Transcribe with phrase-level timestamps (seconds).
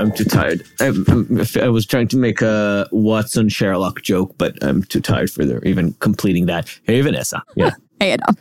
[0.00, 0.62] I'm, too tired.
[0.80, 5.42] I'm, I was trying to make a Watson Sherlock joke, but I'm too tired for
[5.64, 6.68] even completing that.
[6.84, 7.42] Hey, Vanessa.
[7.56, 7.72] Yeah.
[8.02, 8.34] Hey, Adaam.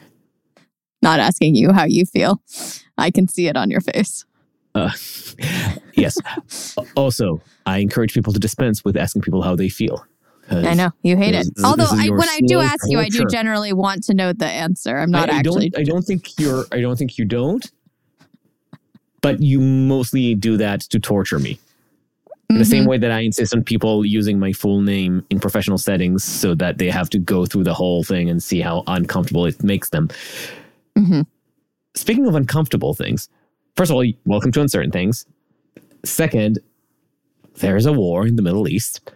[1.02, 2.42] Not asking you how you feel.
[3.00, 4.26] I can see it on your face.
[4.76, 4.92] Uh,
[5.94, 6.18] yes.
[6.96, 10.06] also, I encourage people to dispense with asking people how they feel.
[10.52, 11.48] I know you hate it.
[11.64, 14.98] Although I, when I do ask you, I do generally want to know the answer.
[14.98, 15.70] I'm not I, I actually.
[15.70, 16.66] Don't, I don't think you're.
[16.72, 17.70] I don't think you don't.
[19.22, 21.60] But you mostly do that to torture me.
[22.50, 22.88] In the same Mhm.
[22.88, 26.80] way that I insist on people using my full name in professional settings so that
[26.80, 30.10] they have to go through the whole thing and see how uncomfortable it makes them.
[30.98, 31.28] Mhm.
[31.96, 33.30] Speaking of uncomfortable things,
[33.76, 35.26] first of all, welcome to Uncertain Things.
[36.06, 36.60] Second,
[37.56, 39.12] there's a war in the Middle East.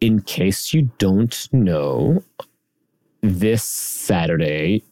[0.00, 2.24] In case you don't know,
[3.20, 4.82] this Saturday,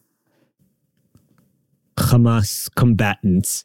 [1.97, 3.65] Hamas combatants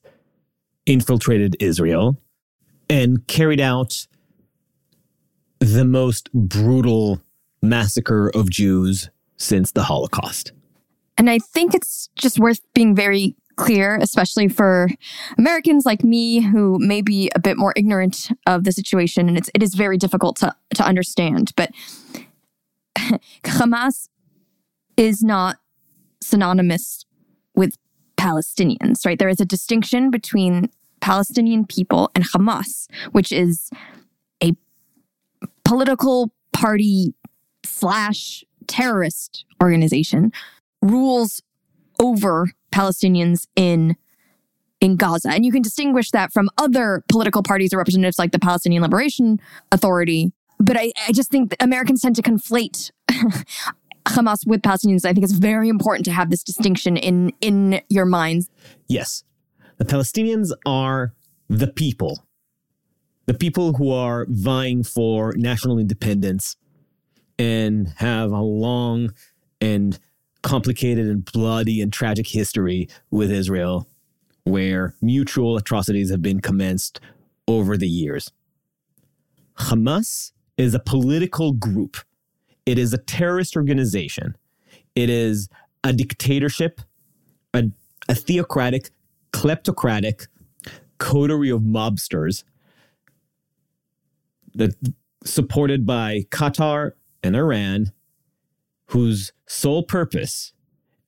[0.86, 2.18] infiltrated Israel
[2.90, 4.08] and carried out
[5.60, 7.22] the most brutal
[7.62, 10.54] massacre of Jews since the Holocaust.
[11.18, 14.90] And I think it's just worth being very clear, especially for
[15.38, 19.28] Americans like me who may be a bit more ignorant of the situation.
[19.28, 21.54] And it's, it is very difficult to, to understand.
[21.56, 21.72] But
[23.44, 24.10] Hamas
[24.98, 25.58] is not
[26.22, 27.06] synonymous
[27.56, 27.78] with
[28.18, 29.20] Palestinians, right?
[29.20, 30.70] There is a distinction between
[31.02, 33.70] Palestinian people and Hamas, which is
[34.42, 34.54] a
[35.66, 37.14] political party
[37.66, 40.32] slash terrorist organization
[40.82, 41.42] rules
[42.00, 43.96] over Palestinians in
[44.82, 45.30] in Gaza.
[45.30, 49.40] And you can distinguish that from other political parties or representatives like the Palestinian Liberation
[49.72, 50.34] Authority.
[50.60, 52.92] But I, I just think Americans tend to conflate
[54.06, 55.06] Hamas with Palestinians.
[55.06, 58.50] I think it's very important to have this distinction in in your minds.
[58.88, 59.24] Yes,
[59.78, 61.14] the Palestinians are
[61.48, 62.26] the people,
[63.26, 66.58] the people who are vying for national independence
[67.40, 69.14] and have a long
[69.62, 70.00] and
[70.44, 73.88] complicated and bloody and tragic history with Israel,
[74.44, 77.00] where mutual atrocities have been commenced
[77.48, 78.32] over the years.
[79.58, 81.98] Hamas is a political group.
[82.66, 84.36] It is a terrorist organization.
[84.96, 85.50] It is
[85.84, 86.82] a dictatorship,
[87.54, 87.66] a,
[88.08, 88.92] a theocratic,
[89.32, 90.28] kleptocratic
[90.98, 92.44] coterie of mobsters
[94.56, 94.76] that
[95.26, 96.92] supported by Qatar
[97.24, 97.92] and Iran,
[98.94, 100.54] whose sole purpose,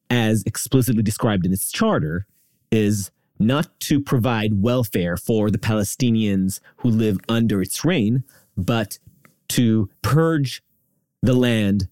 [0.10, 2.26] as explicitly described in its charter,
[2.72, 8.24] is not to provide welfare for the Palestinians who live under its reign,
[8.58, 8.98] but
[9.50, 10.64] to purge
[11.22, 11.88] the land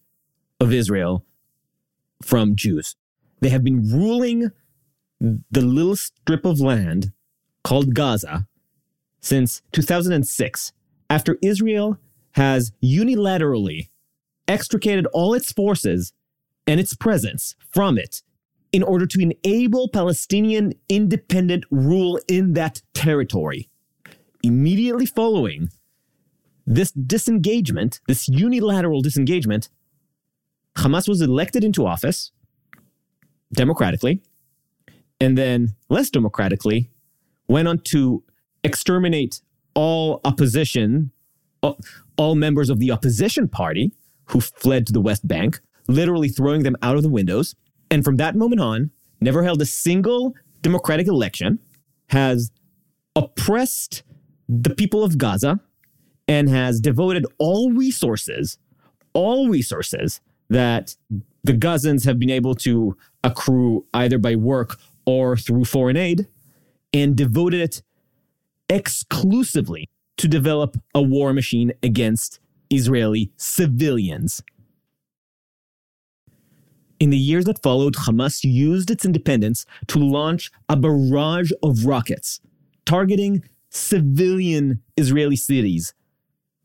[0.59, 1.25] of Israel
[2.23, 2.95] from Jews.
[3.41, 4.49] They have been ruling
[5.19, 7.11] the little strip of land
[7.63, 8.47] called Gaza
[9.21, 10.73] since 2006,
[11.07, 11.99] after Israel
[12.31, 13.89] has unilaterally
[14.47, 16.13] extricated all its forces
[16.67, 18.21] and its presence from it
[18.71, 23.69] in order to enable Palestinian independent rule in that territory.
[24.41, 25.69] Immediately following
[26.65, 29.69] this disengagement, this unilateral disengagement,
[30.77, 32.31] Hamas was elected into office
[33.53, 34.21] democratically,
[35.19, 36.89] and then less democratically
[37.47, 38.23] went on to
[38.63, 39.41] exterminate
[39.75, 41.11] all opposition,
[42.17, 43.93] all, members of the opposition party
[44.25, 47.55] who fled to the West Bank, literally throwing them out of the windows.
[47.91, 48.91] And from that moment on,
[49.21, 51.59] never held a single democratic election,
[52.07, 52.51] has
[53.15, 54.03] oppressed
[54.47, 55.59] the people of Gaza,
[56.27, 58.57] and has devoted all resources,
[59.13, 60.95] all resources that
[61.43, 66.27] the Gazans have been able to accrue either by work or through foreign aid,
[66.93, 67.83] and devoted it
[68.69, 72.39] exclusively to develop a war machine against
[72.73, 74.41] Israeli civilians.
[76.99, 82.39] In the years that followed, Hamas used its independence to launch a barrage of rockets
[82.85, 85.93] targeting civilian Israeli cities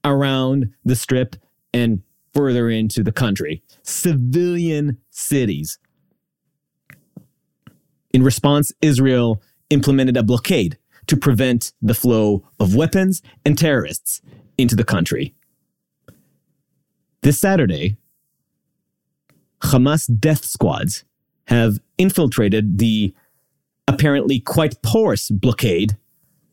[0.05, 1.37] around the strip
[1.73, 2.03] and
[2.35, 3.63] further into the country.
[3.83, 5.79] Civilian cities.
[8.13, 14.21] In response, Israel implemented a blockade to prevent the flow of weapons and terrorists
[14.57, 15.35] into the country.
[17.29, 17.99] This Saturday,
[19.61, 21.05] Hamas death squads
[21.49, 23.13] have infiltrated the
[23.87, 25.99] apparently quite porous blockade,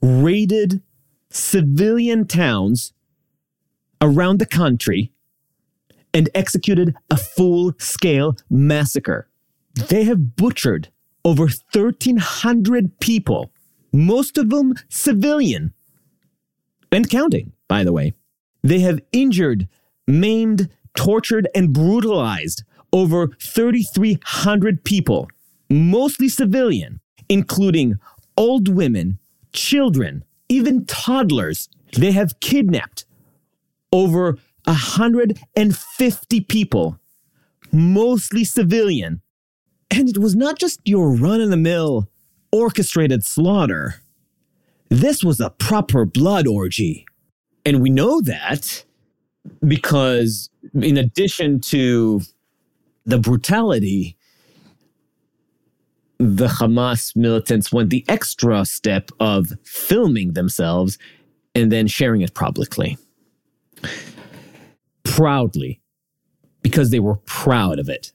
[0.02, 0.82] raided
[1.30, 2.92] civilian towns
[4.02, 5.14] around the country
[6.14, 9.30] and executed a full scale massacre.
[9.76, 10.90] They have butchered
[11.24, 13.50] over 1,300 people,
[13.94, 15.74] most of them civilian,
[16.92, 18.14] and counting, by the way.
[18.62, 19.70] They have injured,
[20.08, 22.64] maimed, tortured, and brutalized
[22.94, 25.30] over 3,300 people,
[25.70, 27.00] mostly civilian,
[27.30, 27.96] including
[28.38, 29.20] old women,
[29.52, 31.70] children, even toddlers.
[31.98, 33.06] They have kidnapped
[33.92, 37.00] over 150 people,
[37.72, 39.22] mostly civilian.
[39.92, 42.10] And it was not just your run of the mill
[42.52, 44.02] orchestrated slaughter.
[44.90, 47.06] This was a proper blood orgy.
[47.66, 48.86] And we know that
[49.66, 52.22] because, in addition to
[53.06, 54.18] the brutality,
[56.18, 60.98] the Hamas militants went the extra step of filming themselves
[61.54, 62.98] and then sharing it publicly.
[65.04, 65.82] Proudly,
[66.62, 68.12] because they were proud of it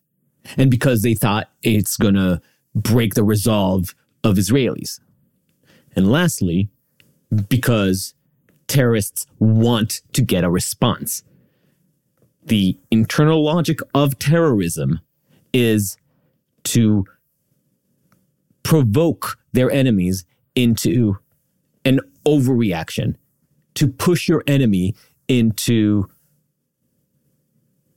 [0.56, 2.40] and because they thought it's going to
[2.74, 3.94] break the resolve
[4.24, 5.00] of Israelis.
[5.94, 6.68] And lastly,
[7.48, 8.14] because
[8.70, 11.24] terrorists want to get a response.
[12.44, 15.00] The internal logic of terrorism
[15.52, 15.96] is
[16.64, 17.04] to
[18.62, 20.24] provoke their enemies
[20.54, 21.18] into
[21.84, 23.16] an overreaction,
[23.74, 24.94] to push your enemy
[25.26, 26.08] into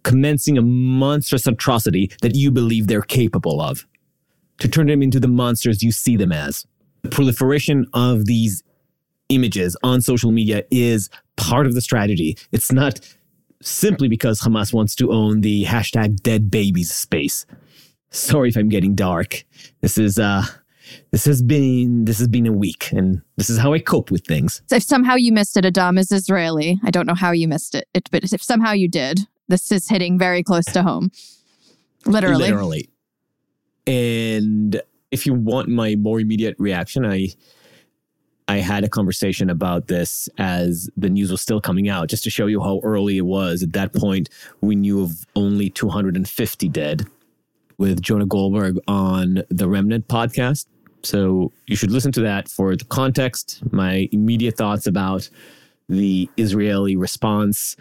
[0.01, 3.85] commencing a monstrous atrocity that you believe they're capable of,
[4.57, 6.65] to turn them into the monsters you see them as.
[7.03, 8.63] The proliferation of these
[9.29, 12.37] images on social media is part of the strategy.
[12.51, 12.99] It's not
[13.61, 17.45] simply because Hamas wants to own the hashtag dead babies space.
[18.11, 19.43] Sorry if I'm getting dark.
[19.81, 20.43] This is uh
[21.11, 24.25] this has been this has been a week and this is how I cope with
[24.25, 24.61] things.
[24.67, 26.79] So if somehow you missed it, Adaam is Israeli.
[26.83, 29.87] I don't know how you missed it, it but if somehow you did, this is
[29.89, 31.11] hitting very close to home.
[32.05, 32.43] Literally.
[32.43, 32.89] Literally.
[33.87, 34.81] And
[35.11, 37.29] if you want my more immediate reaction, I
[38.47, 42.29] I had a conversation about this as the news was still coming out, just to
[42.29, 43.63] show you how early it was.
[43.63, 44.29] At that point,
[44.61, 47.05] we knew of only 250 dead
[47.77, 50.65] with Jonah Goldberg on the Remnant podcast.
[51.03, 55.29] So you should listen to that for the context, my immediate thoughts about
[55.89, 57.75] the Israeli response,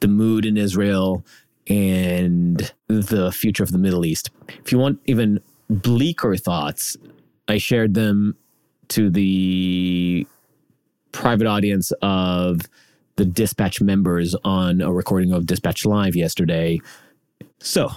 [0.00, 1.24] the mood in Israel,
[1.68, 4.30] and the future of the Middle East.
[4.64, 5.40] If you want even
[5.70, 6.96] bleaker thoughts,
[7.48, 8.36] I shared them
[8.88, 10.26] to the
[11.12, 12.62] private audience of
[13.16, 16.80] the dispatch members on a recording of dispatch live yesterday.
[17.60, 17.90] So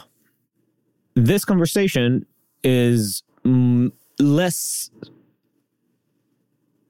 [1.16, 2.26] this conversation
[2.64, 4.92] is mm, less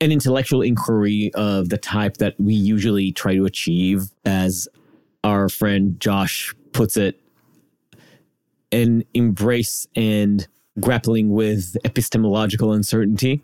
[0.01, 4.67] an intellectual inquiry of the type that we usually try to achieve as
[5.23, 7.19] our friend josh puts it
[8.71, 10.47] an embrace and
[10.79, 13.41] grappling with epistemological uncertainty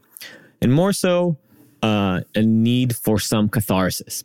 [0.63, 1.37] and more so
[1.83, 4.23] uh, a need for some catharsis.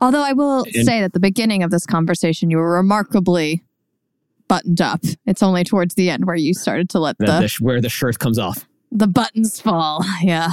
[0.00, 3.64] Although I will and, say that the beginning of this conversation, you were remarkably
[4.46, 5.00] buttoned up.
[5.24, 8.18] It's only towards the end where you started to let the, the, where the shirt
[8.18, 10.04] comes off, the buttons fall.
[10.22, 10.50] Yeah.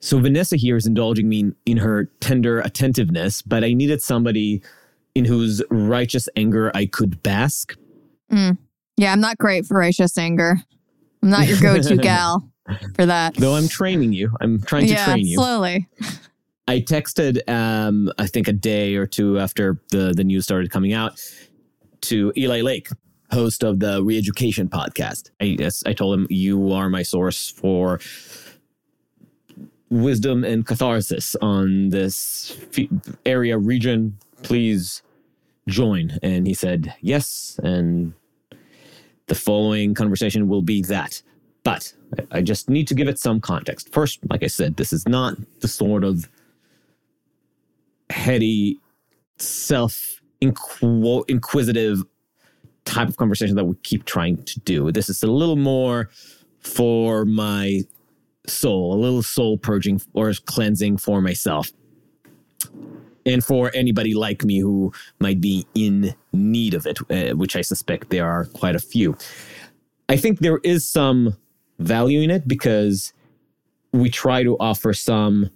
[0.00, 4.62] So Vanessa here is indulging me in, in her tender attentiveness, but I needed somebody
[5.14, 7.74] in whose righteous anger I could bask.
[8.30, 8.58] Mm.
[8.98, 10.58] Yeah, I'm not great for righteous anger.
[11.22, 12.53] I'm not your go-to gal
[12.94, 13.34] for that.
[13.34, 14.30] Though I'm training you.
[14.40, 15.36] I'm trying to yeah, train you.
[15.36, 15.88] Slowly.
[16.68, 20.92] I texted um I think a day or two after the the news started coming
[20.92, 21.20] out
[22.02, 22.88] to Eli Lake,
[23.30, 25.30] host of the Reeducation podcast.
[25.40, 28.00] I yes, I told him you are my source for
[29.90, 32.56] wisdom and catharsis on this
[33.24, 34.18] area region.
[34.42, 35.02] Please
[35.68, 36.18] join.
[36.22, 37.58] And he said yes.
[37.62, 38.14] And
[39.26, 41.22] the following conversation will be that.
[41.64, 41.92] But
[42.30, 43.92] I just need to give it some context.
[43.92, 46.28] First, like I said, this is not the sort of
[48.10, 48.78] heady,
[49.38, 52.02] self inquisitive
[52.84, 54.92] type of conversation that we keep trying to do.
[54.92, 56.10] This is a little more
[56.60, 57.80] for my
[58.46, 61.72] soul, a little soul purging or cleansing for myself.
[63.26, 67.62] And for anybody like me who might be in need of it, uh, which I
[67.62, 69.16] suspect there are quite a few.
[70.10, 71.34] I think there is some
[71.78, 73.12] value in it because
[73.92, 75.50] we try to offer some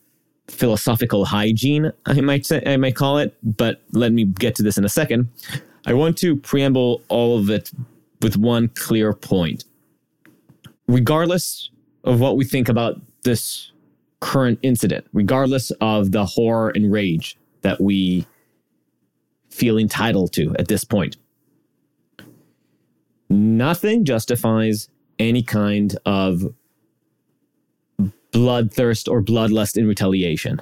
[0.49, 4.79] philosophical hygiene, I might say, I might call it, but let me get to this
[4.79, 5.29] in a second.
[5.87, 7.71] I want to preamble all of it
[8.23, 9.65] with one clear point.
[10.89, 11.71] regardless
[12.05, 13.71] of what we think about this
[14.21, 18.27] current incident, regardless of the horror and rage that we
[19.51, 21.17] feel entitled to at this point,
[23.29, 26.43] nothing justifies any kind of
[28.33, 30.61] bloodthirst or bloodlust in retaliation.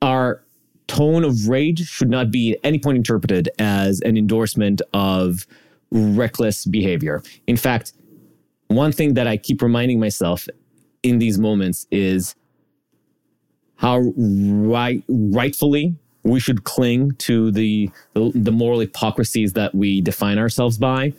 [0.00, 0.42] Our
[0.86, 5.46] tone of rage should not be at any point interpreted as an endorsement of
[5.90, 7.22] reckless behavior.
[7.46, 7.92] In fact,
[8.68, 10.48] one thing that I keep reminding myself
[11.02, 12.34] in these moments is
[13.76, 20.38] how right rightfully we should cling to the, the, the moral hypocrisies that we define
[20.38, 21.12] ourselves by,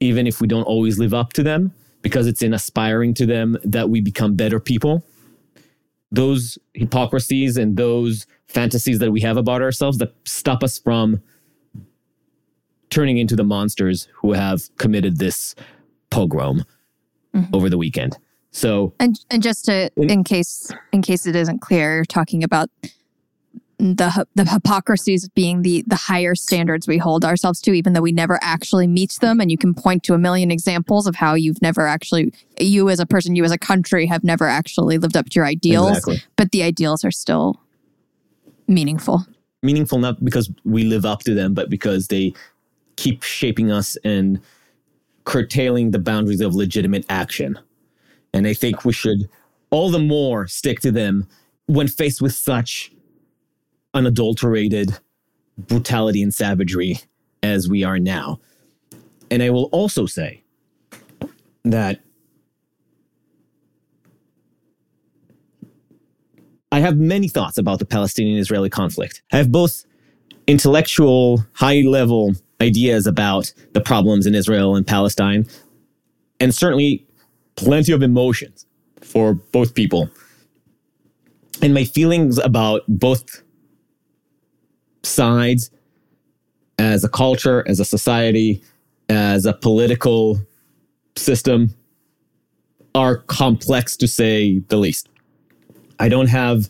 [0.00, 3.56] even if we don't always live up to them, because it's in aspiring to them
[3.64, 5.04] that we become better people.
[6.10, 11.22] Those hypocrisies and those fantasies that we have about ourselves that stop us from
[12.90, 15.54] turning into the monsters who have committed this
[16.10, 16.64] pogrom
[17.34, 17.54] mm-hmm.
[17.54, 18.18] over the weekend.
[18.50, 22.44] So and and just to in, in case in case it isn't clear, you're talking
[22.44, 22.68] about
[23.82, 28.12] the the hypocrisies being the the higher standards we hold ourselves to even though we
[28.12, 31.60] never actually meet them and you can point to a million examples of how you've
[31.60, 35.26] never actually you as a person you as a country have never actually lived up
[35.26, 36.22] to your ideals exactly.
[36.36, 37.60] but the ideals are still
[38.68, 39.26] meaningful
[39.62, 42.32] meaningful not because we live up to them but because they
[42.96, 44.40] keep shaping us and
[45.24, 47.58] curtailing the boundaries of legitimate action.
[48.32, 49.28] And I think we should
[49.70, 51.26] all the more stick to them
[51.66, 52.91] when faced with such
[53.94, 54.98] unadulterated
[55.58, 56.98] brutality and savagery
[57.42, 58.40] as we are now.
[59.30, 60.42] And I will also say
[61.64, 62.00] that
[66.70, 69.22] I have many thoughts about the Palestinian Israeli conflict.
[69.32, 69.84] I have both
[70.46, 75.46] intellectual, high level ideas about the problems in Israel and Palestine,
[76.40, 77.06] and certainly
[77.56, 78.66] plenty of emotions
[79.00, 80.08] for both people.
[81.60, 83.42] And my feelings about both
[85.02, 85.70] sides
[86.78, 88.62] as a culture, as a society,
[89.08, 90.40] as a political
[91.16, 91.74] system
[92.94, 95.08] are complex to say the least.
[95.98, 96.68] I don't have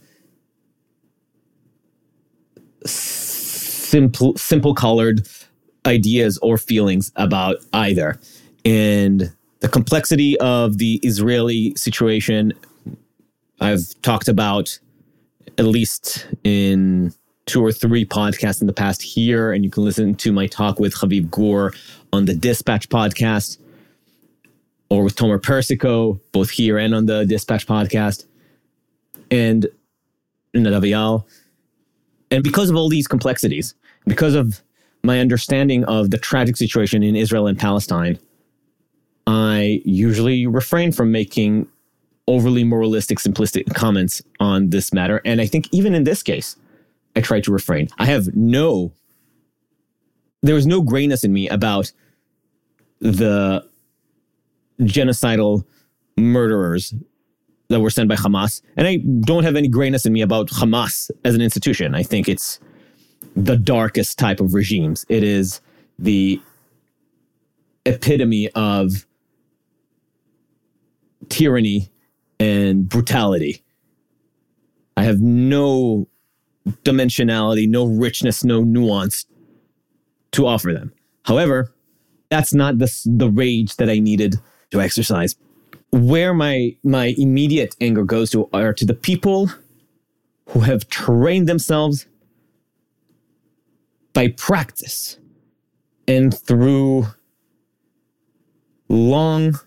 [2.84, 5.26] simple simple colored
[5.86, 8.18] ideas or feelings about either.
[8.64, 12.52] And the complexity of the Israeli situation,
[13.60, 14.78] I've talked about
[15.58, 17.12] at least in
[17.46, 19.52] two or three podcasts in the past here.
[19.52, 21.72] And you can listen to my talk with Haviv Gur
[22.12, 23.58] on the Dispatch podcast
[24.90, 28.26] or with Tomer Persico, both here and on the Dispatch podcast.
[29.30, 29.66] And
[30.54, 31.24] Nadav Eyal.
[32.30, 33.74] And because of all these complexities,
[34.06, 34.62] because of
[35.02, 38.18] my understanding of the tragic situation in Israel and Palestine,
[39.26, 41.68] I usually refrain from making
[42.28, 45.20] overly moralistic, simplistic comments on this matter.
[45.24, 46.56] And I think even in this case,
[47.14, 47.88] I try to refrain.
[47.98, 48.92] I have no,
[50.42, 51.92] there was no grayness in me about
[53.00, 53.68] the
[54.80, 55.64] genocidal
[56.16, 56.94] murderers
[57.68, 58.62] that were sent by Hamas.
[58.76, 61.94] And I don't have any grayness in me about Hamas as an institution.
[61.94, 62.60] I think it's
[63.34, 65.06] the darkest type of regimes.
[65.08, 65.60] It is
[65.98, 66.40] the
[67.86, 69.06] epitome of
[71.28, 71.90] tyranny
[72.38, 73.62] and brutality.
[74.96, 76.08] I have no
[76.66, 79.26] dimensionality, no richness, no nuance
[80.32, 80.92] to offer them.
[81.24, 81.72] However,
[82.30, 84.36] that's not the, the rage that I needed
[84.70, 85.36] to exercise.
[85.90, 89.50] Where my my immediate anger goes to are to the people
[90.48, 92.06] who have trained themselves
[94.14, 95.18] by practice
[96.08, 97.06] and through
[98.88, 99.58] long,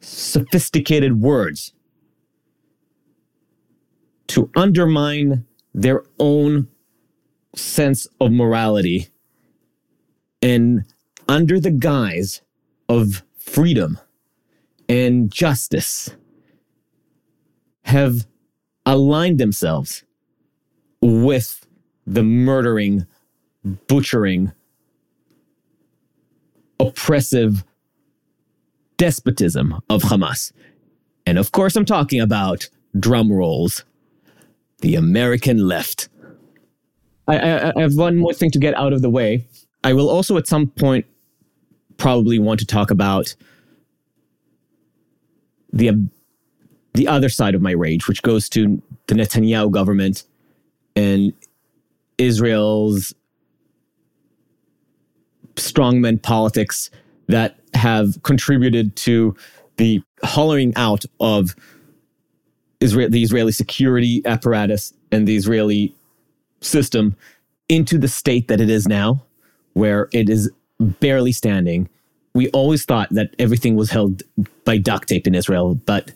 [0.00, 1.72] sophisticated words
[4.28, 6.68] to undermine their own
[7.54, 9.08] sense of morality
[10.42, 10.84] and
[11.28, 12.42] under the guise
[12.88, 13.98] of freedom
[14.88, 16.10] and justice
[17.84, 18.26] have
[18.86, 20.04] aligned themselves
[21.00, 21.66] with
[22.06, 23.06] the murdering,
[23.64, 24.52] butchering,
[26.78, 27.64] oppressive
[28.96, 30.52] despotism of Hamas.
[31.26, 33.84] And of course, I'm talking about drum rolls,
[34.80, 36.08] the American left.
[37.28, 39.46] I, I, I, have one more thing to get out of the way.
[39.84, 41.06] I will also, at some point,
[41.96, 43.34] probably want to talk about
[45.72, 46.08] the
[46.94, 50.24] the other side of my rage, which goes to the Netanyahu government
[50.96, 51.32] and
[52.18, 53.14] Israel's
[55.54, 56.90] strongman politics
[57.28, 59.36] that have contributed to
[59.76, 61.54] the hollowing out of
[62.80, 65.94] Israel, the Israeli security apparatus and the Israeli
[66.60, 67.16] system
[67.68, 69.22] into the state that it is now,
[69.74, 71.88] where it is barely standing.
[72.34, 74.22] We always thought that everything was held
[74.64, 76.12] by duct tape in Israel, but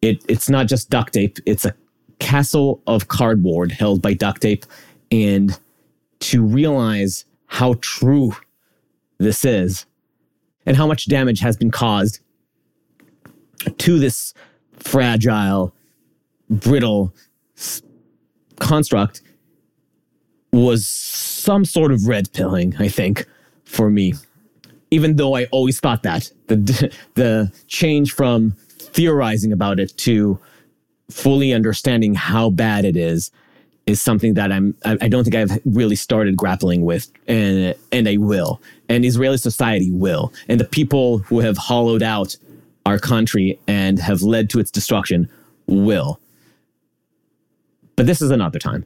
[0.00, 1.74] it, it's not just duct tape, it's a
[2.18, 4.66] castle of cardboard held by duct tape.
[5.10, 5.58] And
[6.20, 8.34] to realize how true
[9.18, 9.86] this is
[10.66, 12.20] and how much damage has been caused
[13.78, 14.34] to this
[14.78, 15.74] fragile,
[16.52, 17.14] brittle
[18.60, 19.22] construct
[20.52, 23.26] was some sort of red pilling, I think,
[23.64, 24.14] for me.
[24.90, 30.38] Even though I always thought that the the change from theorizing about it to
[31.10, 33.30] fully understanding how bad it is
[33.86, 38.18] is something that I'm I don't think I've really started grappling with and and I
[38.18, 38.60] will.
[38.88, 40.32] And Israeli society will.
[40.48, 42.36] And the people who have hollowed out
[42.84, 45.28] our country and have led to its destruction
[45.66, 46.20] will.
[48.02, 48.84] But this is another time.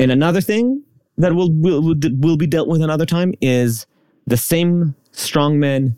[0.00, 0.82] And another thing
[1.18, 3.86] that will will will be dealt with another time is
[4.26, 5.94] the same strongman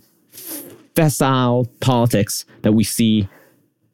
[0.94, 3.26] facile politics that we see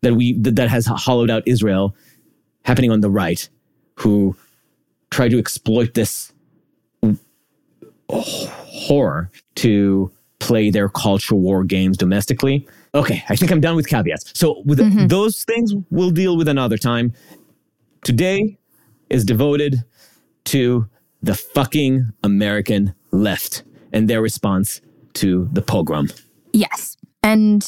[0.03, 1.95] that we that has hollowed out Israel
[2.65, 3.49] happening on the right
[3.95, 4.35] who
[5.11, 6.33] try to exploit this
[8.11, 12.67] horror to play their culture war games domestically.
[12.93, 14.37] Okay, I think I'm done with caveats.
[14.37, 15.07] So with mm-hmm.
[15.07, 17.13] those things we'll deal with another time.
[18.03, 18.59] Today
[19.11, 19.85] is devoted
[20.47, 20.89] to
[21.23, 23.63] the fucking American left
[23.93, 24.81] and their response
[25.15, 26.09] to the pogrom.
[26.53, 26.97] Yes.
[27.23, 27.63] And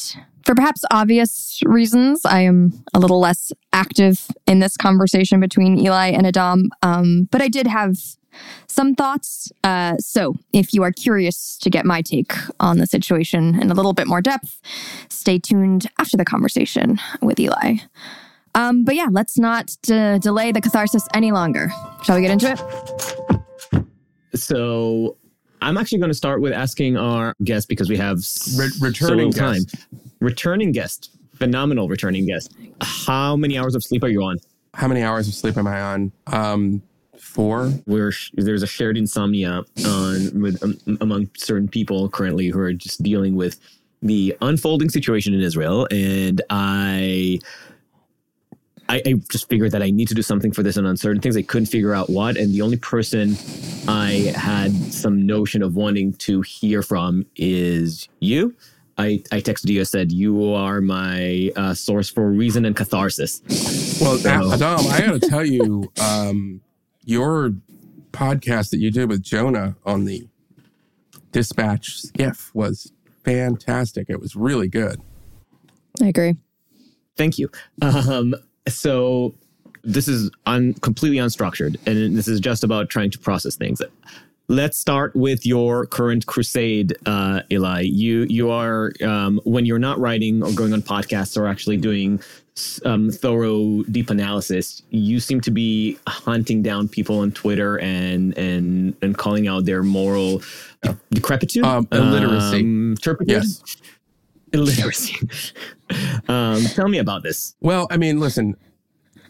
[0.45, 6.07] for perhaps obvious reasons, I am a little less active in this conversation between Eli
[6.07, 7.97] and Adaam, um, but I did have
[8.67, 9.51] some thoughts.
[9.63, 13.73] Uh, so, if you are curious to get my take on the situation in a
[13.73, 14.61] little bit more depth,
[15.09, 17.77] stay tuned after the conversation with Eli.
[18.55, 21.71] Um, but yeah, let's not d- delay the catharsis any longer.
[22.03, 22.59] Shall we get into it?
[24.39, 25.17] So,
[25.61, 28.19] I'm actually going to start with asking our guest because we have
[28.57, 29.63] Re- returning so time.
[29.63, 29.87] Guest.
[30.19, 32.53] Returning guest, phenomenal returning guest.
[32.81, 34.37] How many hours of sleep are you on?
[34.73, 36.11] How many hours of sleep am I on?
[36.27, 36.81] Um,
[37.17, 37.67] four.
[37.85, 43.03] Where there's a shared insomnia on with um, among certain people currently who are just
[43.03, 43.59] dealing with
[44.01, 47.39] the unfolding situation in Israel, and I
[48.89, 51.37] I, I, just figured that I need to do something for this and uncertain things.
[51.37, 52.37] I couldn't figure out what.
[52.37, 53.37] And the only person
[53.87, 58.55] I had some notion of wanting to hear from is you.
[58.97, 59.79] I, I texted you.
[59.79, 63.41] I said you are my uh, source for reason and catharsis.
[64.01, 64.29] Well, so.
[64.29, 66.59] Adaam, I got to tell you, um,
[67.05, 67.51] your
[68.11, 70.27] podcast that you did with Jonah on the
[71.31, 72.91] Dispatch skiff was
[73.23, 74.09] fantastic.
[74.09, 74.99] It was really good.
[76.01, 76.35] I agree.
[77.15, 77.51] Thank you.
[77.81, 78.33] Um,
[78.77, 79.33] so
[79.83, 83.81] this is un, completely unstructured, and this is just about trying to process things.
[84.47, 87.81] Let's start with your current crusade, uh, Eli.
[87.81, 92.19] You you are um, when you're not writing or going on podcasts or actually doing
[92.83, 94.81] um, thorough, deep analysis.
[94.89, 99.83] You seem to be hunting down people on Twitter and and and calling out their
[99.83, 100.41] moral
[101.11, 103.43] decrepitude, um, illiteracy, um, turpitude.
[103.43, 103.61] Yes
[104.53, 105.15] illiteracy.
[106.27, 107.55] um, tell me about this.
[107.61, 108.55] Well, I mean, listen,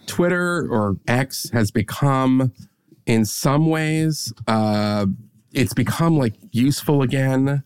[0.06, 2.54] Twitter or X has become,
[3.06, 5.06] in some ways, uh,
[5.54, 7.64] it's become like useful again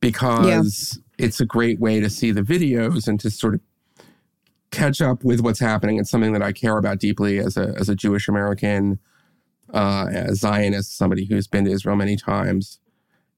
[0.00, 1.26] because yeah.
[1.26, 3.60] it's a great way to see the videos and to sort of
[4.70, 5.98] catch up with what's happening.
[5.98, 8.98] It's something that I care about deeply as a as a Jewish American,
[9.72, 12.80] uh, a Zionist, somebody who's been to Israel many times.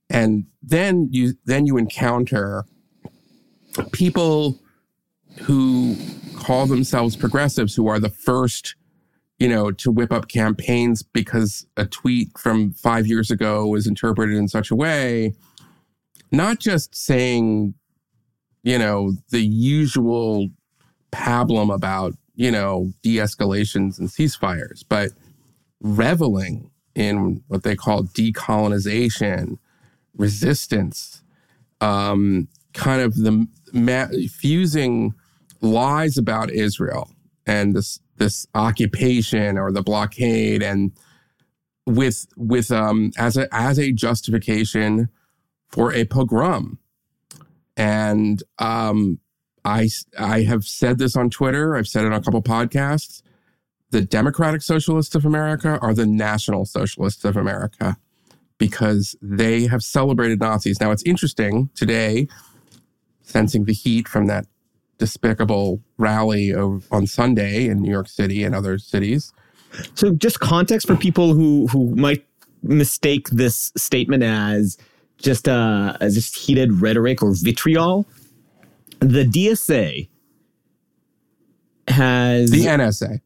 [0.09, 2.65] And then you then you encounter
[3.93, 4.61] people
[5.43, 5.97] who
[6.37, 8.75] call themselves progressives who are the first
[9.39, 14.37] you know to whip up campaigns because a tweet from 5 years ago was interpreted
[14.37, 15.35] in such a way
[16.31, 17.75] not just saying
[18.63, 20.49] you know the usual
[21.13, 25.11] pablum about you know de-escalations and ceasefires but
[25.81, 29.59] reveling in what they call decolonization
[30.17, 31.23] resistance
[31.81, 35.15] um, kind of the ma- fusing
[35.61, 37.11] lies about Israel
[37.47, 40.93] and this this occupation or the blockade and
[41.87, 45.09] with with um as a as a justification
[45.69, 46.79] for a pogrom.
[47.77, 49.19] And um
[49.65, 51.77] i i have said this on twitter.
[51.77, 53.23] I've said it on a couple podcasts.
[53.91, 57.97] The democratic socialists of america are the national socialists of america
[58.59, 60.81] because they have celebrated nazis.
[60.81, 61.71] Now it's interesting.
[61.75, 62.29] Today
[63.25, 64.47] sensing the heat from that
[64.99, 69.33] despicable rally of, on Sunday in New York City and other cities.
[69.95, 72.25] So, just context for people who who might
[72.63, 74.79] mistake this statement as
[75.19, 78.07] just uh, as just heated rhetoric or vitriol.
[79.01, 80.09] The DSA
[81.89, 83.21] has the NSA.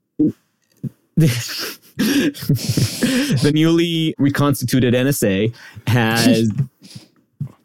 [1.99, 5.55] the newly reconstituted NSA
[5.87, 6.51] has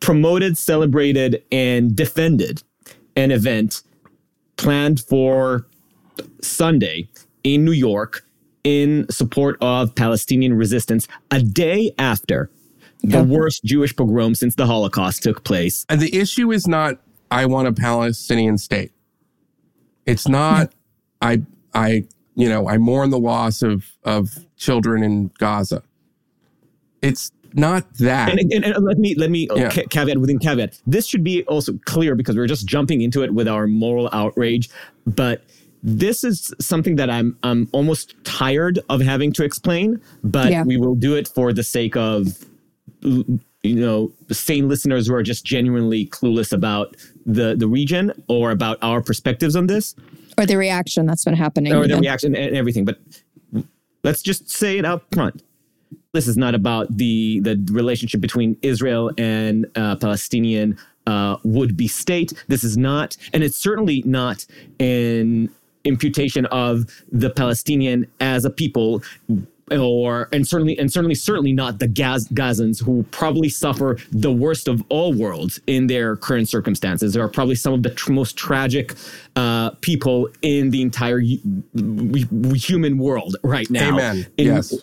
[0.03, 2.61] promoted, celebrated, and defended
[3.15, 3.83] an event
[4.57, 5.65] planned for
[6.41, 7.07] Sunday
[7.45, 8.25] in New York
[8.65, 12.51] in support of Palestinian resistance a day after
[13.01, 13.21] the yeah.
[13.21, 15.85] worst Jewish pogrom since the Holocaust took place.
[15.87, 16.99] And the issue is not,
[17.31, 18.91] I want a Palestinian state.
[20.05, 20.73] It's not,
[21.21, 25.81] I, I, you know, I mourn the loss of, of children in Gaza.
[27.01, 28.29] It's not that.
[28.31, 29.69] And, and, and let me let me oh, yeah.
[29.69, 30.79] ca- caveat within caveat.
[30.87, 34.69] This should be also clear because we're just jumping into it with our moral outrage,
[35.05, 35.43] but
[35.83, 40.63] this is something that I'm I'm almost tired of having to explain, but yeah.
[40.63, 42.45] we will do it for the sake of
[43.63, 48.77] you know sane listeners who are just genuinely clueless about the the region or about
[48.81, 49.95] our perspectives on this
[50.37, 52.99] or the reaction that's been happening or the reaction and everything but
[54.03, 55.43] let's just say it out front
[56.13, 61.87] this is not about the the relationship between Israel and uh, Palestinian uh, would be
[61.87, 62.31] state.
[62.47, 64.45] This is not, and it's certainly not
[64.79, 65.49] an
[65.83, 69.03] imputation of the Palestinian as a people
[69.71, 74.67] or and certainly and certainly certainly not the Gaz, Gazans who probably suffer the worst
[74.67, 77.13] of all worlds in their current circumstances.
[77.13, 78.93] They are probably some of the tr- most tragic
[79.35, 83.93] uh, people in the entire human world right now.
[83.93, 84.27] Amen.
[84.37, 84.73] In, yes.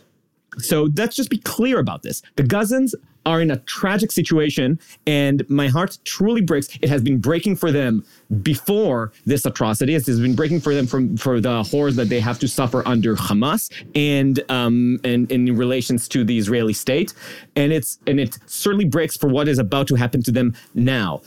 [0.59, 2.23] So let's just be clear about this.
[2.37, 2.95] The Gazans
[3.27, 6.69] are in a tragic situation, and my heart truly breaks.
[6.81, 8.05] It has been breaking for them
[8.43, 9.95] before this atrocity.
[9.95, 12.87] It has been breaking for them from for the horrors that they have to suffer
[12.87, 17.13] under Hamas and um and, and in relations to the Israeli state,
[17.57, 21.21] and it's and it certainly breaks for what is about to happen to them now.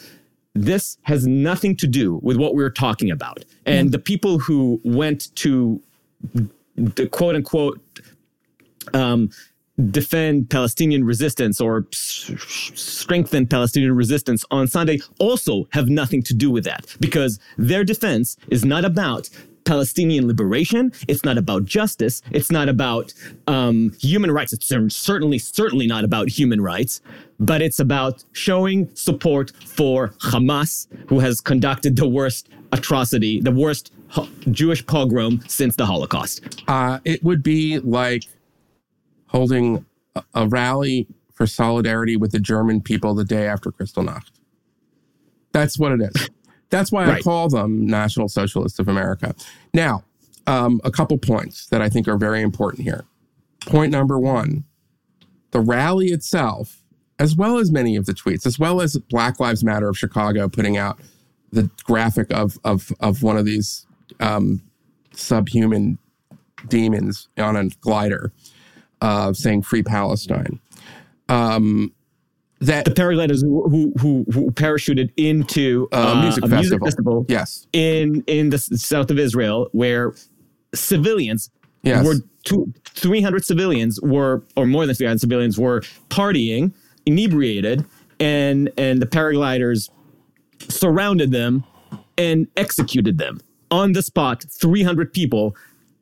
[0.56, 3.92] This has nothing to do with what we're talking about, and mm.
[3.92, 5.82] the people who went to
[6.76, 7.80] the quote unquote
[8.94, 9.30] um,
[9.90, 16.64] defend Palestinian resistance or strengthen Palestinian resistance on Sunday also have nothing to do with
[16.64, 19.30] that because their defense is not about
[19.66, 20.92] Palestinian liberation.
[21.08, 22.22] It's not about justice.
[22.32, 23.14] It's not about
[23.48, 24.54] um, human rights.
[24.54, 27.02] It's certainly, certainly not about human rights,
[27.40, 33.94] but it's about showing support for Hamas, who has conducted the worst atrocity, the worst
[34.52, 36.64] Jewish pogrom since the Holocaust.
[36.68, 38.26] Uh, it would be like
[39.34, 39.86] holding
[40.34, 44.30] a, rally for solidarity with the German people the day after Kristallnacht.
[45.52, 46.30] That's what it is.
[46.70, 47.18] That's why right.
[47.18, 49.36] I call them National Socialists of America.
[49.74, 50.04] Now,
[50.48, 53.06] um, a couple points that I think are very important here.
[53.66, 54.66] Point number one
[55.52, 56.82] the rally itself,
[57.20, 60.50] as well as many of the tweets, as well as Black Lives Matter of Chicago
[60.50, 61.00] putting out
[61.52, 63.86] the graphic of, of, of one of these
[64.20, 64.64] um,
[65.14, 66.00] subhuman
[66.68, 68.34] demons on a glider
[69.04, 70.60] uh, saying "Free Palestine."
[71.30, 71.94] Um,
[72.62, 76.58] that the paragliders who who, who parachuted into uh, uh, music, a festival.
[76.58, 80.14] music festival, yes, in in the south of Israel, where
[80.74, 81.52] civilians
[81.84, 82.06] yes.
[82.06, 86.74] were two, 300 civilians were, or more than 300 civilians were partying,
[87.06, 87.86] inebriated,
[88.20, 89.90] and and the paragliders
[90.60, 91.66] surrounded them
[92.18, 94.46] and executed them on the spot.
[94.50, 95.56] 300 people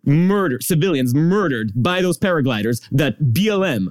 [0.04, 3.88] murdered, civilians murdered by those paragliders that BLM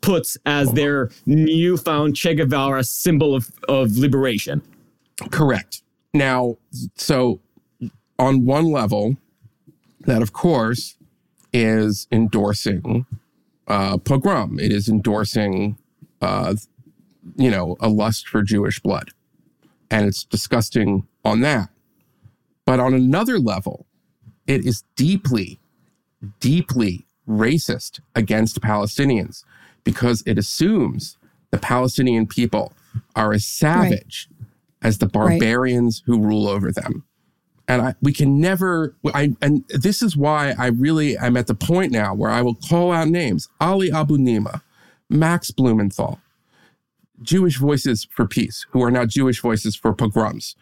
[0.00, 4.62] puts as their newfound Che Guevara symbol of, of liberation.
[5.30, 5.82] Correct.
[6.14, 6.56] Now,
[6.94, 7.40] so
[8.18, 9.16] on one level,
[10.00, 10.96] that of course
[11.52, 13.06] is endorsing
[13.66, 14.58] uh, pogrom.
[14.58, 15.76] It is endorsing,
[16.20, 16.54] uh,
[17.36, 19.10] you know, a lust for Jewish blood.
[19.90, 21.70] And it's disgusting on that.
[22.64, 23.86] But on another level,
[24.48, 25.60] it is deeply,
[26.40, 29.44] deeply racist against Palestinians
[29.84, 31.18] because it assumes
[31.50, 32.72] the Palestinian people
[33.14, 34.48] are as savage right.
[34.82, 36.14] as the barbarians right.
[36.14, 37.04] who rule over them.
[37.68, 41.54] And I, we can never, I, and this is why I really, I'm at the
[41.54, 44.62] point now where I will call out names Ali Abunimah,
[45.10, 46.18] Max Blumenthal,
[47.20, 50.56] Jewish Voices for Peace, who are now Jewish Voices for Pogroms.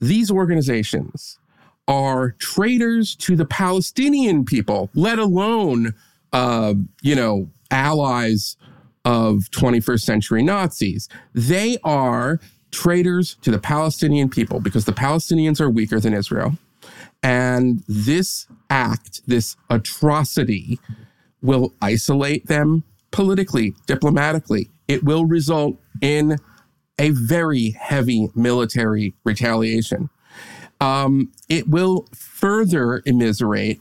[0.00, 1.38] These organizations
[1.86, 5.94] are traitors to the Palestinian people, let alone,
[6.32, 8.56] uh, you know, allies
[9.04, 11.08] of 21st century Nazis.
[11.34, 16.56] They are traitors to the Palestinian people because the Palestinians are weaker than Israel.
[17.22, 20.78] And this act, this atrocity,
[21.40, 24.68] will isolate them politically, diplomatically.
[24.88, 26.36] It will result in
[26.98, 30.10] a very heavy military retaliation.
[30.80, 33.80] Um, it will further immiserate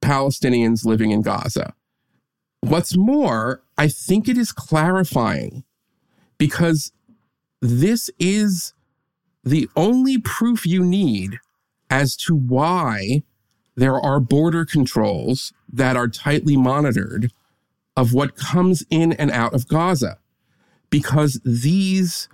[0.00, 1.74] Palestinians living in Gaza.
[2.60, 5.64] What's more, I think it is clarifying
[6.38, 6.92] because
[7.60, 8.72] this is
[9.44, 11.38] the only proof you need
[11.90, 13.22] as to why
[13.76, 17.32] there are border controls that are tightly monitored
[17.96, 20.18] of what comes in and out of Gaza.
[20.90, 22.28] Because these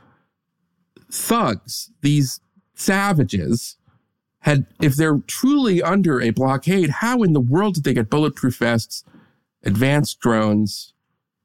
[1.10, 2.40] thugs, these
[2.74, 3.76] savages,
[4.40, 8.56] had, if they're truly under a blockade, how in the world did they get bulletproof
[8.56, 9.04] vests,
[9.64, 10.94] advanced drones,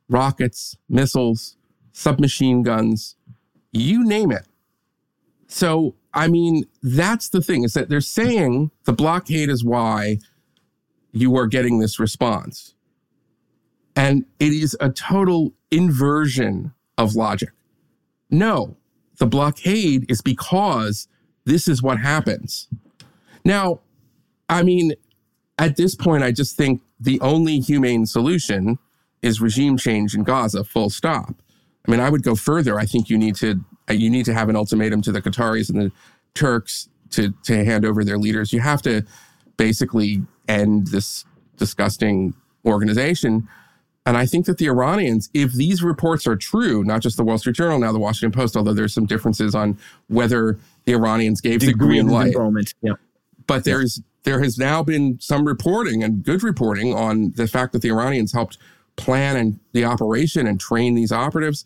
[0.08, 1.58] rockets, missiles,
[1.91, 3.15] submachine guns,
[3.71, 4.47] you name it?
[5.47, 10.19] So, I mean, that's the thing is that they're saying the blockade is why
[11.12, 12.75] you are getting this response.
[13.95, 17.51] And it is a total inversion of logic.
[18.29, 18.77] No,
[19.17, 21.08] the blockade is because
[21.45, 22.67] this is what happens.
[23.45, 23.79] Now,
[24.49, 24.93] I mean,
[25.58, 28.77] at this point, I just think the only humane solution
[29.21, 31.36] is regime change in Gaza, full stop.
[31.88, 32.79] I mean, I would go further.
[32.79, 35.69] I think you need to uh, you need to have an ultimatum to the Qataris
[35.69, 35.91] and the
[36.34, 38.51] Turks to to hand over their leaders.
[38.51, 39.03] You have to
[39.58, 41.25] basically end this
[41.58, 42.34] disgusting
[42.65, 43.47] organization.
[44.08, 47.39] And I think that the Iranians, if these reports are true, not just the Wall
[47.39, 49.79] Street Journal, now the Washington Post, although there's some differences on
[50.10, 52.36] whether the Iranians gave the, the green light.
[52.81, 52.93] Yeah.
[53.47, 57.81] But there's there has now been some reporting and good reporting on the fact that
[57.81, 58.58] the Iranians helped
[58.95, 61.63] plan and the operation and train these operatives.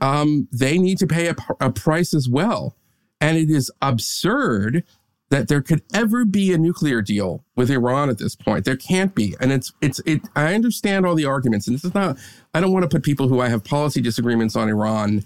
[0.00, 2.76] Um, they need to pay a, a price as well.
[3.20, 4.84] And it is absurd
[5.30, 8.64] that there could ever be a nuclear deal with Iran at this point.
[8.64, 9.36] There can't be.
[9.40, 11.66] And it's it's it I understand all the arguments.
[11.66, 12.18] And this is not
[12.52, 15.24] I don't want to put people who I have policy disagreements on Iran.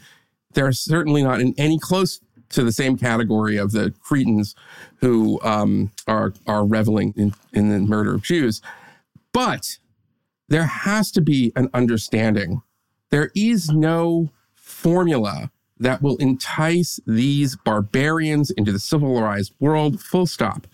[0.53, 2.21] They're certainly not in any close
[2.51, 4.55] to the same category of the cretins
[4.97, 8.61] who um, are are reveling in, in the murder of Jews.
[9.33, 9.79] But
[10.49, 12.63] there has to be an understanding.
[13.11, 20.67] There is no formula that will entice these barbarians into the civilized world, full stop.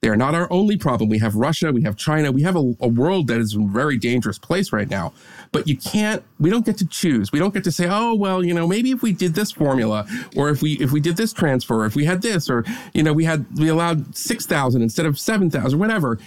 [0.00, 1.10] They are not our only problem.
[1.10, 3.96] We have Russia, we have China, we have a, a, world that is a very
[3.96, 5.12] dangerous place right now.
[5.50, 7.32] But you can't, we don't get to choose.
[7.32, 10.06] We don't get to say, oh, well, you know, maybe if we did this formula,
[10.36, 13.02] or if we if we did this transfer, or if we had this, or you
[13.02, 16.18] know, we had we allowed six thousand instead of seven thousand, whatever.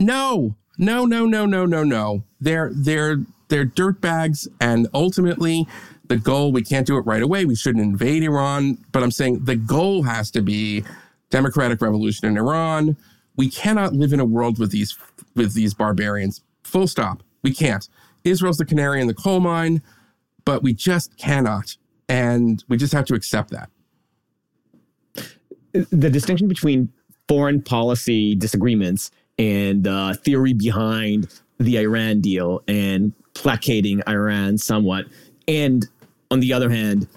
[0.00, 2.24] No, no, no, no, no, no, no.
[2.40, 5.68] They're they're they're dirtbags, and ultimately
[6.08, 7.44] the goal, we can't do it right away.
[7.44, 8.78] We shouldn't invade Iran.
[8.90, 10.84] But I'm saying the goal has to be
[11.30, 12.96] democratic revolution in Iran.
[13.40, 14.98] We cannot live in a world with these
[15.34, 16.42] with these barbarians.
[16.62, 17.22] Full stop.
[17.42, 17.88] We can't.
[18.22, 19.80] Israel's the canary in the coal mine,
[20.44, 21.78] but we just cannot.
[22.06, 23.70] And we just have to accept that.
[25.72, 26.92] The distinction between
[27.28, 35.06] foreign policy disagreements and uh, theory behind the Iran deal and placating Iran somewhat
[35.48, 35.88] and
[36.30, 37.08] on the other hand,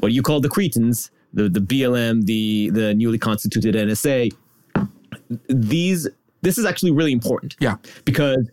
[0.00, 4.32] what you call the cretins, the, the BLM, the, the newly constituted NSA,
[5.48, 6.08] these
[6.42, 7.56] this is actually really important.
[7.60, 7.76] Yeah.
[8.04, 8.50] Because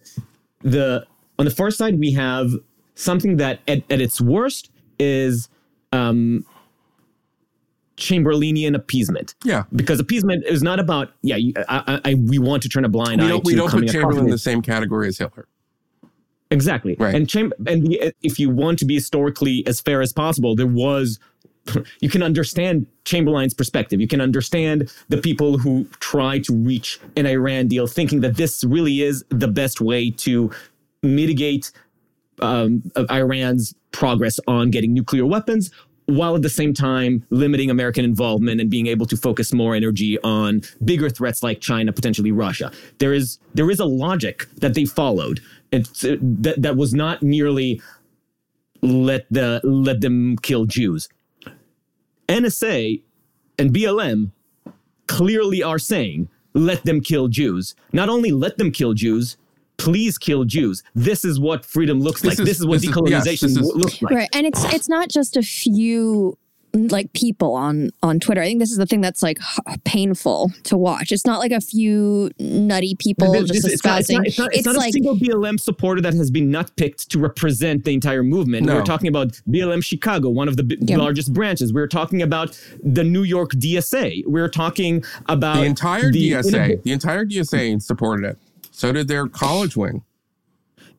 [0.61, 1.05] the
[1.37, 2.51] on the first side we have
[2.95, 5.49] something that at, at its worst is
[5.91, 6.45] um
[7.99, 9.35] Chamberlainian appeasement.
[9.43, 11.35] Yeah, because appeasement is not about yeah.
[11.67, 13.29] I, I, we want to turn a blind we eye.
[13.29, 15.47] Don't, we don't put Chamberlain in the same category as Hitler.
[16.49, 16.95] Exactly.
[16.97, 17.13] Right.
[17.13, 20.65] And cham- and the, if you want to be historically as fair as possible, there
[20.65, 21.19] was
[22.01, 24.01] you can understand Chamberlain's perspective.
[24.01, 28.63] You can understand the people who try to reach an Iran deal thinking that this
[28.63, 30.51] really is the best way to
[31.01, 31.71] mitigate
[32.41, 35.71] um, Iran's progress on getting nuclear weapons
[36.09, 40.17] while at the same time limiting American involvement and being able to focus more energy
[40.23, 42.71] on bigger threats like China, potentially Russia.
[42.97, 45.39] There is there is a logic that they followed.
[45.71, 47.81] It's, uh, that that was not merely
[48.81, 51.09] let the let them kill Jews.
[52.29, 53.01] NSA
[53.57, 54.31] and BLM
[55.07, 57.75] clearly are saying let them kill Jews.
[57.91, 59.37] Not only let them kill Jews,
[59.77, 60.83] please kill Jews.
[60.95, 62.39] This is what freedom looks this like.
[62.39, 64.13] Is, this is what this decolonization is, yes, is, looks like.
[64.13, 64.29] Right.
[64.33, 66.37] And it's it's not just a few
[66.73, 68.41] like people on on Twitter.
[68.41, 69.39] I think this is the thing that's like
[69.85, 71.11] painful to watch.
[71.11, 74.17] It's not like a few nutty people This- just this- it's not, it's espousing.
[74.17, 77.85] not, it's not, it's not a single BLM supporter that has been nutpicked to represent
[77.85, 78.65] the entire movement.
[78.67, 78.75] No.
[78.75, 80.97] We're talking about BLM Chicago, one of the b- Yeah.
[80.97, 81.73] largest branches.
[81.73, 84.23] We're talking about the New York DSA.
[84.27, 88.37] We're talking about The entire the- DSA, the entire DSA supported it.
[88.71, 90.03] So did their college wing.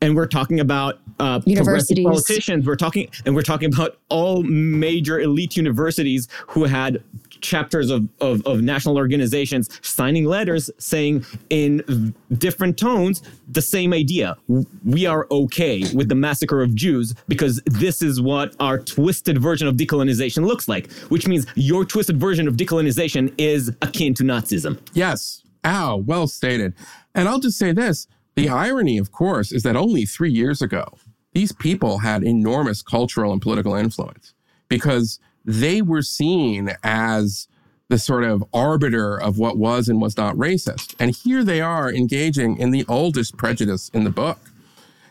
[0.00, 2.04] And we're talking about uh, progressive Universities.
[2.04, 2.66] politicians.
[2.66, 7.02] We're talking, and we're talking about all major elite universities who had
[7.40, 14.36] chapters of, of, of national organizations signing letters saying in different tones the same idea.
[14.84, 19.68] We are okay with the massacre of Jews because this is what our twisted version
[19.68, 24.78] of decolonization looks like, which means your twisted version of decolonization is akin to Nazism.
[24.92, 25.42] Yes.
[25.64, 26.74] Ow, well stated.
[27.14, 30.96] And I'll just say this the irony, of course, is that only three years ago,
[31.32, 34.34] these people had enormous cultural and political influence
[34.68, 37.48] because they were seen as
[37.88, 40.94] the sort of arbiter of what was and was not racist.
[40.98, 44.38] And here they are engaging in the oldest prejudice in the book.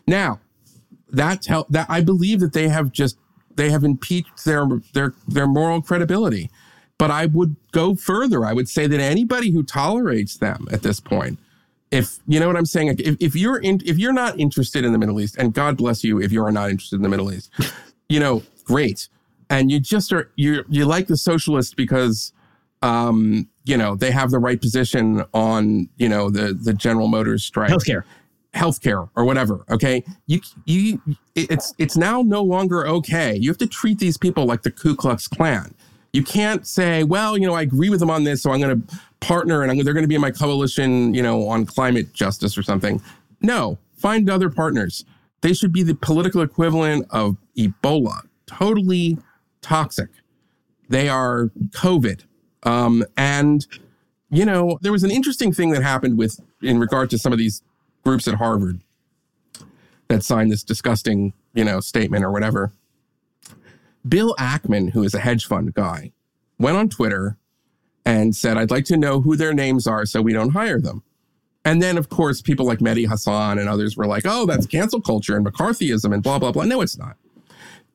[0.07, 0.39] Now,
[1.11, 3.17] that tell that I believe that they have just
[3.55, 6.49] they have impeached their their their moral credibility.
[6.97, 8.45] But I would go further.
[8.45, 11.39] I would say that anybody who tolerates them at this point,
[11.91, 14.91] if you know what I'm saying, if, if you're in, if you're not interested in
[14.91, 17.31] the Middle East, and God bless you if you are not interested in the Middle
[17.33, 17.51] East,
[18.09, 19.07] you know, great,
[19.49, 22.31] and you just are you you like the socialists because
[22.81, 27.43] um, you know they have the right position on you know the the General Motors
[27.43, 28.03] strike Healthcare.
[28.53, 29.65] healthcare or whatever.
[29.71, 31.01] Okay, you you
[31.33, 33.35] it's it's now no longer okay.
[33.35, 35.73] You have to treat these people like the Ku Klux Klan.
[36.13, 38.81] You can't say, well, you know, I agree with them on this, so I'm going
[38.81, 42.13] to partner and I'm, they're going to be in my coalition, you know, on climate
[42.13, 43.01] justice or something.
[43.41, 45.05] No, find other partners.
[45.41, 48.23] They should be the political equivalent of Ebola.
[48.47, 49.17] Totally
[49.61, 50.09] toxic.
[50.89, 52.23] They are COVID.
[52.63, 53.65] Um, and
[54.31, 57.39] you know, there was an interesting thing that happened with in regard to some of
[57.39, 57.63] these
[58.03, 58.81] groups at Harvard
[60.07, 62.71] that signed this disgusting, you know, statement or whatever.
[64.07, 66.11] Bill Ackman, who is a hedge fund guy,
[66.57, 67.37] went on Twitter
[68.05, 71.03] and said, I'd like to know who their names are so we don't hire them.
[71.65, 75.01] And then, of course, people like Mehdi Hasan and others were like, oh, that's cancel
[75.01, 76.63] culture and McCarthyism and blah, blah, blah.
[76.63, 77.17] No, it's not.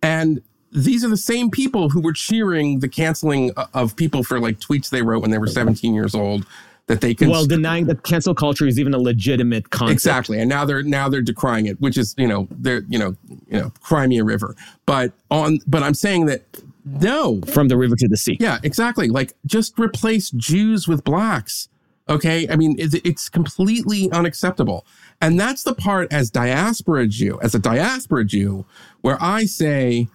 [0.02, 4.58] And these are the same people who were cheering the canceling of people for like
[4.58, 6.46] tweets they wrote when they were 17 years old
[6.86, 9.92] that they can While denying that cancel culture is even a legitimate concept.
[9.92, 10.38] Exactly.
[10.38, 13.16] And now they're now they're decrying it, which is, you know, they're, you know,
[13.48, 14.54] you know, Crimea River.
[14.84, 16.42] But on but I'm saying that
[16.84, 17.40] no.
[17.42, 18.36] From the river to the sea.
[18.38, 19.08] Yeah, exactly.
[19.08, 21.68] Like just replace Jews with blacks.
[22.08, 22.46] Okay?
[22.50, 24.84] I mean, it's, it's completely unacceptable.
[25.22, 28.66] And that's the part as diaspora Jew, as a diaspora Jew,
[29.00, 30.08] where I say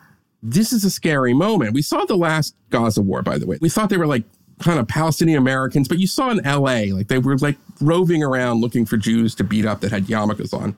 [0.43, 1.73] this is a scary moment.
[1.73, 3.58] We saw the last Gaza war, by the way.
[3.60, 4.23] We thought they were like
[4.60, 8.62] kind of Palestinian Americans, but you saw in LA, like they were like roving around
[8.62, 10.76] looking for Jews to beat up that had yarmulkes on.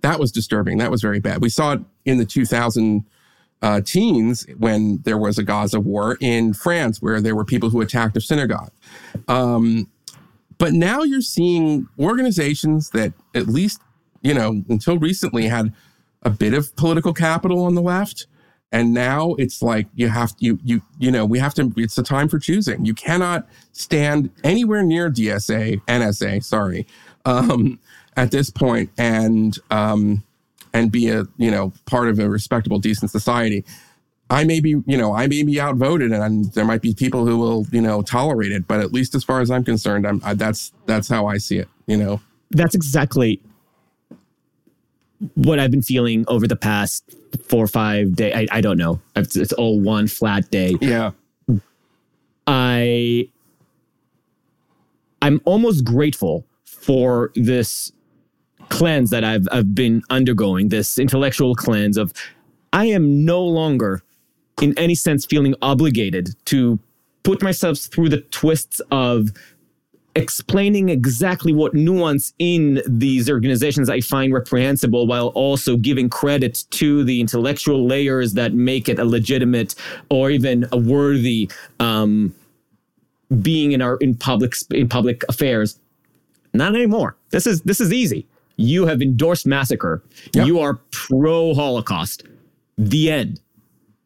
[0.00, 0.78] That was disturbing.
[0.78, 1.42] That was very bad.
[1.42, 3.04] We saw it in the 2000
[3.60, 7.80] uh, teens when there was a Gaza war in France, where there were people who
[7.80, 8.70] attacked a synagogue.
[9.26, 9.88] Um,
[10.58, 13.80] but now you're seeing organizations that, at least,
[14.22, 15.72] you know, until recently had
[16.22, 18.26] a bit of political capital on the left.
[18.70, 21.94] And now it's like you have to you you you know we have to it's
[21.94, 22.84] the time for choosing.
[22.84, 26.86] You cannot stand anywhere near DSA NSA sorry
[27.24, 27.78] um,
[28.16, 30.22] at this point and um,
[30.74, 33.64] and be a you know part of a respectable decent society.
[34.30, 37.38] I may be you know I may be outvoted and there might be people who
[37.38, 40.34] will you know tolerate it, but at least as far as I'm concerned, I'm I,
[40.34, 41.68] that's that's how I see it.
[41.86, 42.20] You know.
[42.50, 43.42] That's exactly
[45.34, 47.04] what I've been feeling over the past
[47.44, 48.32] four or five days.
[48.34, 49.00] I, I don't know.
[49.16, 50.76] It's, it's all one flat day.
[50.80, 51.12] Yeah.
[52.46, 53.28] I
[55.20, 57.92] I'm almost grateful for this
[58.70, 62.12] cleanse that I've I've been undergoing, this intellectual cleanse of
[62.72, 64.02] I am no longer
[64.62, 66.78] in any sense feeling obligated to
[67.22, 69.30] put myself through the twists of
[70.14, 77.04] explaining exactly what nuance in these organizations I find reprehensible while also giving credit to
[77.04, 79.74] the intellectual layers that make it a legitimate
[80.10, 82.34] or even a worthy um,
[83.42, 85.78] being in our in public in public affairs.
[86.54, 87.16] Not anymore.
[87.30, 88.26] This is this is easy.
[88.56, 90.02] You have endorsed massacre.
[90.34, 90.46] Yep.
[90.46, 92.24] You are pro Holocaust.
[92.76, 93.40] The end.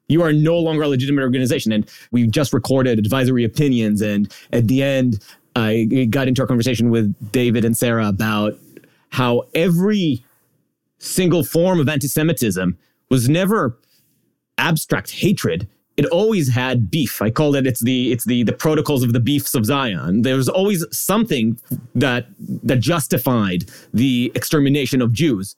[0.09, 1.73] You are no longer a legitimate organization.
[1.73, 4.03] And we've just recorded advisory opinions.
[4.03, 5.25] And at the end,
[5.55, 8.59] I got into a conversation with David and Sarah about
[9.11, 10.25] how every
[10.99, 12.79] single form of anti Semitism
[13.11, 13.79] was never
[14.59, 15.69] abstract hatred.
[15.97, 17.21] It always had beef.
[17.21, 20.23] I call it it's the it's the the protocols of the beefs of Zion.
[20.23, 21.59] There was always something
[21.95, 22.27] that
[22.63, 25.55] that justified the extermination of Jews,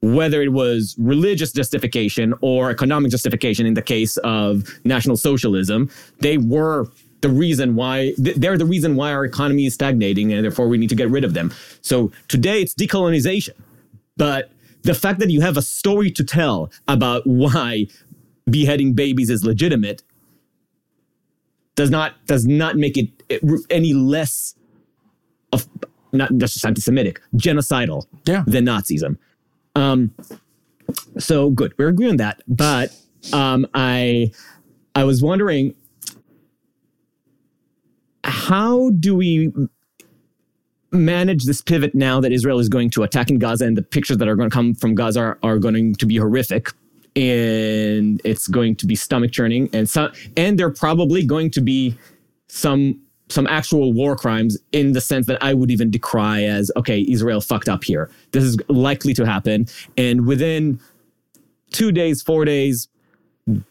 [0.00, 3.64] whether it was religious justification or economic justification.
[3.64, 5.88] In the case of National Socialism,
[6.18, 6.88] they were
[7.20, 10.88] the reason why they're the reason why our economy is stagnating, and therefore we need
[10.90, 11.52] to get rid of them.
[11.80, 13.54] So today it's decolonization,
[14.16, 14.50] but
[14.82, 17.86] the fact that you have a story to tell about why
[18.48, 20.02] beheading babies is legitimate
[21.74, 23.08] does not does not make it
[23.70, 24.54] any less
[25.52, 25.66] of
[26.12, 28.44] not just anti-Semitic, genocidal yeah.
[28.46, 29.18] than Nazism.
[29.74, 30.14] Um,
[31.18, 32.42] so good, we're agreeing on that.
[32.46, 32.96] But
[33.32, 34.30] um, I
[34.94, 35.74] I was wondering
[38.26, 39.52] how do we
[40.92, 44.16] manage this pivot now that Israel is going to attack in Gaza and the pictures
[44.18, 46.70] that are going to come from Gaza are, are going to be horrific
[47.14, 51.60] and it's going to be stomach churning and some and there are probably going to
[51.60, 51.96] be
[52.48, 57.06] some some actual war crimes in the sense that I would even decry as okay
[57.08, 58.10] Israel fucked up here.
[58.32, 59.66] This is likely to happen.
[59.96, 60.78] And within
[61.72, 62.88] 2 days 4 days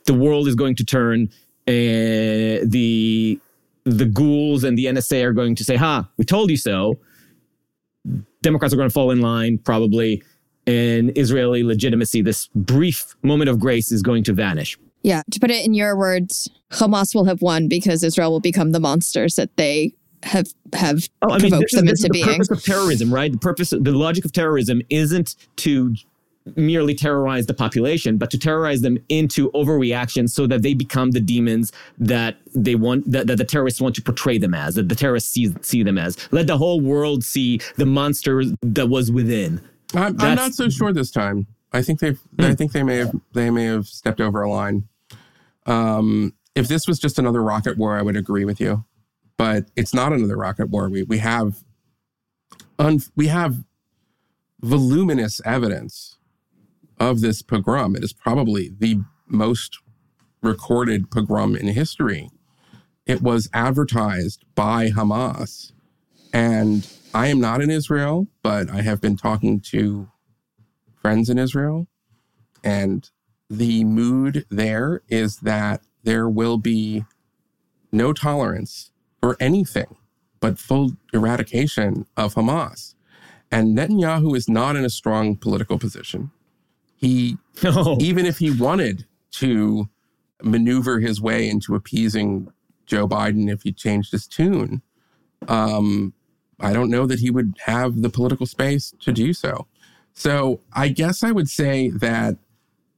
[0.06, 1.30] the world is going to turn
[1.68, 3.40] and the
[3.86, 7.00] the ghouls and the NSA are going to say ha we told you so
[8.42, 10.22] Democrats are going to fall in line probably
[10.68, 14.78] and Israeli legitimacy, this brief moment of grace is going to vanish.
[15.04, 15.22] Yeah.
[15.32, 18.80] To put it in your words, Hamas will have won because Israel will become the
[18.80, 22.26] monsters that they have have oh, I mean, provoked them is, into the being.
[22.26, 23.32] The purpose of terrorism, right?
[23.32, 25.96] The purpose, the logic of terrorism isn't to
[26.56, 31.20] merely terrorize the population, but to terrorize them into overreaction so that they become the
[31.20, 34.96] demons that they want, that, that the terrorists want to portray them as, that the
[34.96, 36.18] terrorists see, see them as.
[36.32, 39.62] Let the whole world see the monster that was within.
[39.94, 41.48] I'm, I'm not so sure this time.
[41.74, 42.20] I think they've.
[42.40, 42.46] Hmm.
[42.46, 43.16] I think they may have.
[43.34, 44.88] They may have stepped over a line.
[45.66, 48.86] Um, if this was just another rocket war, I would agree with you.
[49.38, 50.90] But it's not another rocket war.
[50.90, 51.64] We we have.
[52.78, 53.64] Un, we have
[54.62, 56.15] voluminous evidence
[57.00, 57.96] of this pogrom.
[57.96, 59.80] It is probably the most
[60.42, 62.30] recorded pogrom in history.
[63.06, 65.72] It was advertised by Hamas
[66.36, 70.10] and I am not in Israel, but I have been talking to
[71.02, 71.88] friends in Israel.
[72.62, 73.10] And
[73.50, 77.06] the mood there is that there will be
[77.90, 78.92] no tolerance
[79.22, 79.96] for anything
[80.42, 82.96] but full eradication of Hamas.
[83.50, 86.32] And Netanyahu is not in a strong political position.
[86.96, 87.98] He, no.
[88.00, 89.90] even if he wanted to
[90.42, 92.52] maneuver his way into appeasing
[92.86, 94.82] Joe Biden if he changed his tune,
[95.48, 96.14] um,
[96.60, 99.68] I don't know that he would have the political space to do so.
[100.14, 102.38] So I guess I would say that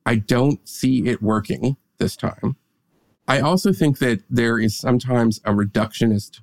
[0.05, 2.55] I don't see it working this time.
[3.27, 6.39] I also think that there is sometimes a reductionist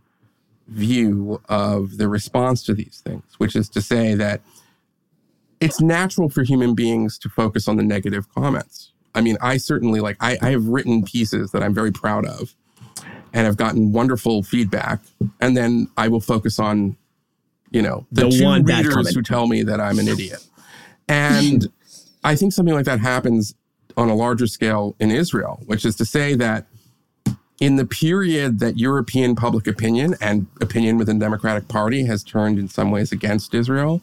[0.67, 4.43] view of the response to these things, which is to say that
[5.61, 8.93] it's natural for human beings to focus on the negative comments.
[9.15, 12.55] I mean, I certainly like, I, I have written pieces that I'm very proud of
[13.33, 15.01] and have gotten wonderful feedback.
[15.41, 16.97] And then I will focus on
[17.75, 20.47] you know, the, the two one readers who tell me that I'm an idiot.
[21.09, 21.67] And
[22.23, 23.55] I think something like that happens
[23.97, 26.67] on a larger scale in Israel, which is to say that
[27.61, 32.61] in the period that European public opinion and opinion within the Democratic Party has turned
[32.61, 34.03] in some ways against Israel,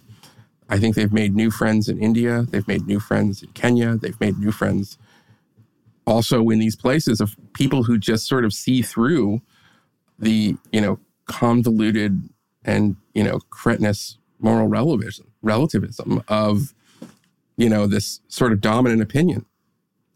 [0.72, 4.20] I think they've made new friends in India, they've made new friends in Kenya, they've
[4.20, 4.98] made new friends
[6.08, 9.42] also in these places of people who just sort of see through
[10.18, 12.30] the, you know, convoluted
[12.64, 16.74] and you know cretinous moral relativism relativism of
[17.58, 19.46] you know this sort of dominant opinion.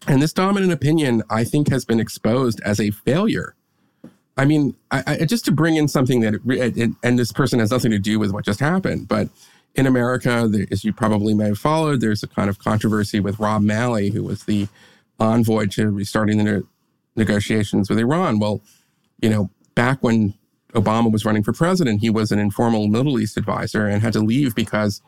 [0.08, 3.56] And this dominant opinion i think has been exposed as a failure.
[4.38, 7.72] I mean I, I, just to bring in something that it, and this person has
[7.72, 9.30] nothing to do with what just happened but
[9.76, 13.62] in america as you probably may have followed there's a kind of controversy with rob
[13.62, 14.68] malley who was the
[15.20, 16.62] envoy to restarting the ne-
[17.16, 18.62] negotiations with iran well
[19.22, 20.34] you know back when
[20.76, 24.20] Obama was running for president, he was an informal Middle East advisor and had to
[24.20, 25.02] leave because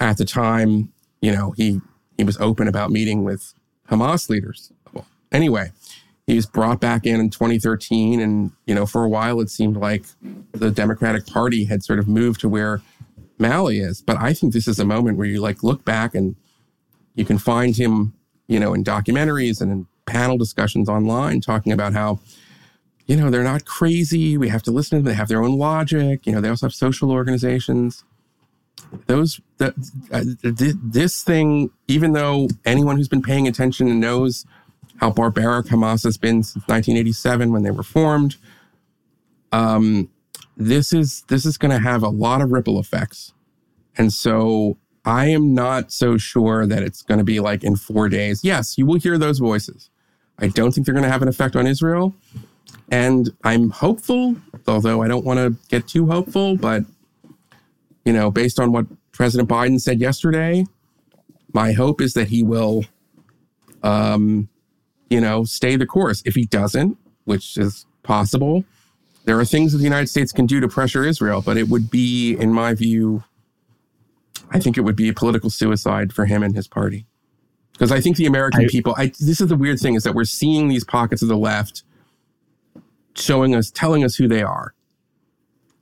[0.00, 1.80] at the time, you know, he
[2.16, 3.54] he was open about meeting with
[3.90, 4.72] Hamas leaders.
[4.92, 5.70] Well, anyway,
[6.26, 9.76] he was brought back in in 2013, and you know, for a while it seemed
[9.76, 10.06] like
[10.52, 12.80] the Democratic Party had sort of moved to where
[13.38, 14.02] Malley is.
[14.02, 16.36] But I think this is a moment where you like look back and
[17.14, 18.14] you can find him,
[18.48, 22.20] you know, in documentaries and in panel discussions online talking about how
[23.06, 24.36] you know, they're not crazy.
[24.36, 25.12] We have to listen to them.
[25.12, 26.26] They have their own logic.
[26.26, 28.04] You know, they also have social organizations.
[29.06, 29.68] Those, the,
[30.12, 30.24] uh,
[30.82, 34.44] this thing, even though anyone who's been paying attention knows
[34.96, 38.36] how barbaric Hamas has been since 1987 when they were formed.
[39.52, 40.10] Um,
[40.56, 43.32] this is this is going to have a lot of ripple effects,
[43.96, 48.08] and so I am not so sure that it's going to be like in four
[48.08, 48.42] days.
[48.42, 49.90] Yes, you will hear those voices.
[50.38, 52.14] I don't think they're going to have an effect on Israel,
[52.90, 54.36] and I'm hopeful,
[54.66, 56.84] although I don't want to get too hopeful, but
[58.04, 60.64] you know, based on what President Biden said yesterday,
[61.52, 62.84] my hope is that he will,
[63.82, 64.48] um,
[65.10, 66.22] you know, stay the course.
[66.24, 68.64] If he doesn't, which is possible,
[69.26, 71.90] there are things that the United States can do to pressure Israel, but it would
[71.90, 73.24] be, in my view,
[74.50, 77.06] I think it would be a political suicide for him and his party.
[77.72, 80.14] Because I think the American I, people, I, this is the weird thing is that
[80.14, 81.82] we're seeing these pockets of the left
[83.16, 84.74] showing us, telling us who they are.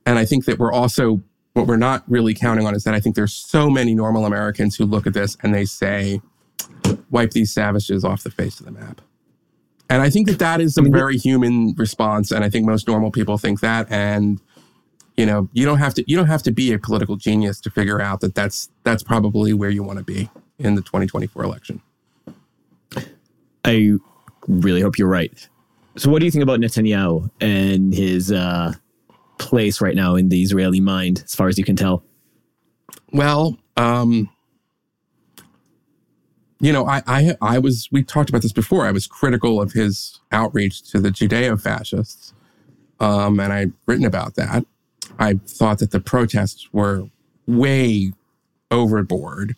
[0.07, 1.21] And I think that we're also
[1.53, 4.75] what we're not really counting on is that I think there's so many normal Americans
[4.75, 6.19] who look at this and they say,
[7.09, 9.01] wipe these savages off the face of the map.
[9.89, 12.31] And I think that that is a very human response.
[12.31, 13.91] And I think most normal people think that.
[13.91, 14.41] And,
[15.15, 17.69] you know, you don't have to, you don't have to be a political genius to
[17.69, 21.81] figure out that that's, that's probably where you want to be in the 2024 election.
[23.63, 23.93] I
[24.47, 25.47] really hope you're right.
[25.97, 28.73] So what do you think about Netanyahu and his, uh,
[29.37, 32.03] place right now in the Israeli mind, as far as you can tell?
[33.11, 34.29] Well, um,
[36.59, 38.85] you know, I, I, I was, we talked about this before.
[38.85, 42.33] I was critical of his outreach to the Judeo fascists.
[42.99, 44.65] Um, and I've written about that.
[45.19, 47.09] I thought that the protests were
[47.45, 48.13] way
[48.71, 49.55] overboard.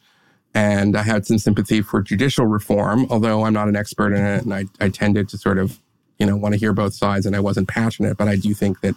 [0.53, 4.43] And I had some sympathy for judicial reform, although I'm not an expert in it.
[4.43, 5.79] And I, I tended to sort of,
[6.17, 8.17] you know, want to hear both sides and I wasn't passionate.
[8.17, 8.95] But I do think that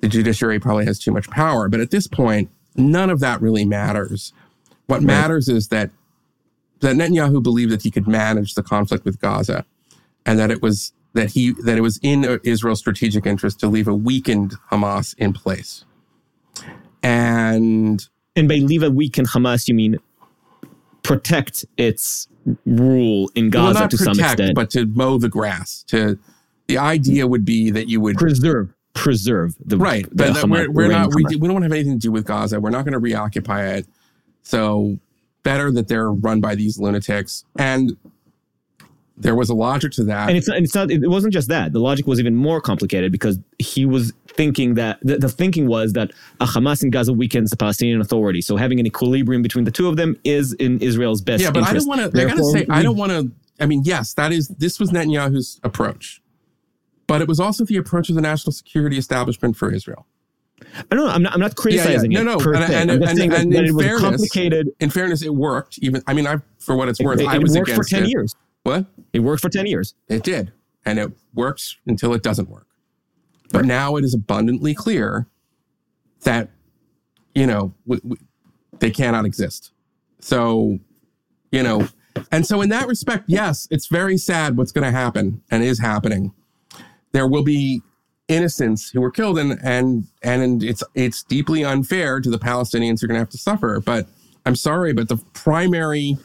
[0.00, 1.68] the judiciary probably has too much power.
[1.68, 4.32] But at this point, none of that really matters.
[4.86, 5.06] What right.
[5.06, 5.90] matters is that
[6.80, 9.64] that Netanyahu believed that he could manage the conflict with Gaza,
[10.26, 13.88] and that it was that he that it was in Israel's strategic interest to leave
[13.88, 15.84] a weakened Hamas in place.
[17.02, 18.06] And
[18.36, 19.98] and by leave a weakened Hamas, you mean
[21.02, 22.28] protect its
[22.66, 25.82] rule in Gaza well, to protect, some extent, but to mow the grass.
[25.88, 26.18] To
[26.66, 30.06] the idea would be that you would preserve preserve the right.
[30.10, 31.14] The but we're, we're not.
[31.14, 32.60] We, we don't have anything to do with Gaza.
[32.60, 33.86] We're not going to reoccupy it.
[34.42, 34.98] So
[35.42, 37.44] better that they're run by these lunatics.
[37.58, 37.96] And
[39.16, 40.28] there was a logic to that.
[40.28, 40.90] And it's and it's not.
[40.90, 41.72] It wasn't just that.
[41.72, 45.92] The logic was even more complicated because he was thinking that the, the thinking was
[45.92, 48.40] that a Hamas in Gaza weakens the Palestinian Authority.
[48.40, 51.42] So having an equilibrium between the two of them is in Israel's best.
[51.42, 51.86] Yeah, but interest.
[51.88, 52.22] I don't want to.
[52.22, 53.30] I gotta say, I don't want to.
[53.62, 54.48] I mean, yes, that is.
[54.48, 56.22] This was Netanyahu's approach.
[57.06, 60.06] But it was also the approach of the national security establishment for Israel.
[60.90, 61.12] I don't know.
[61.12, 62.24] I'm not, I'm not criticizing yeah, yeah.
[62.24, 62.52] No, no.
[62.52, 64.68] and, and, and, and, and in fairness, complicated.
[64.80, 65.78] In fairness, it worked.
[65.78, 68.10] Even I mean, I for what it's worth, it, I was worked for ten it.
[68.10, 68.34] years.
[68.62, 68.86] What?
[69.12, 69.94] It worked for ten years.
[70.08, 70.52] It did,
[70.84, 72.66] and it works until it doesn't work.
[73.52, 73.66] But right.
[73.66, 75.26] now it is abundantly clear
[76.22, 76.50] that
[77.34, 77.74] you know
[78.78, 79.72] they cannot exist.
[80.20, 80.78] So
[81.50, 81.88] you know,
[82.30, 85.80] and so in that respect, yes, it's very sad what's going to happen and is
[85.80, 86.32] happening
[87.12, 87.82] there will be
[88.30, 93.06] innocents who were killed and and and it's it's deeply unfair to the Palestinians who
[93.06, 93.80] are going to have to suffer.
[93.80, 94.06] But
[94.46, 96.16] I'm sorry but the primary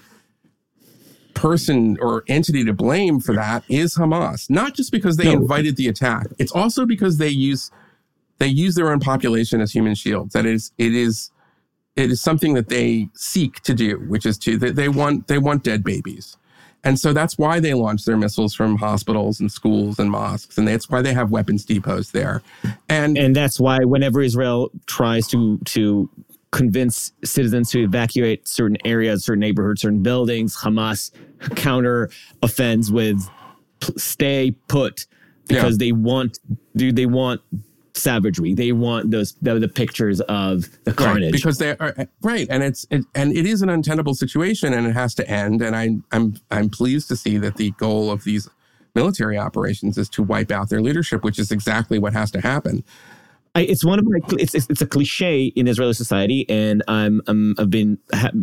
[1.33, 5.33] person or entity to blame for that is Hamas not just because they no.
[5.33, 6.27] invited the attack.
[6.37, 7.71] It's also because they use
[8.37, 10.33] they use their own population as human shields.
[10.33, 11.31] That is it is
[11.95, 15.39] it is something that they seek to do which is to they, they want they
[15.39, 16.37] want dead babies
[16.85, 20.57] and so that's why they launch their missiles from hospitals and schools and mosques.
[20.57, 22.43] And that's why they have weapons depots there.
[22.87, 26.09] And and that's why whenever Israel tries to to
[26.51, 31.11] convince citizens to evacuate certain areas, certain neighborhoods, certain buildings, Hamas
[31.55, 32.09] counter
[32.43, 33.27] offends with
[33.97, 35.07] stay put
[35.47, 35.87] because yeah.
[35.87, 36.39] they want
[36.75, 37.41] do they want
[37.95, 38.53] savagery.
[38.53, 42.61] They want those the, the pictures of the carnage right, because they are right, and
[42.61, 45.61] it's it, and it is an untenable situation, and it has to end.
[45.61, 48.49] And I I'm I'm pleased to see that the goal of these
[48.93, 52.83] military operations is to wipe out their leadership, which is exactly what has to happen.
[53.55, 57.21] I, it's one of my it's, it's, it's a cliche in Israeli society, and I'm,
[57.27, 57.97] I'm I've been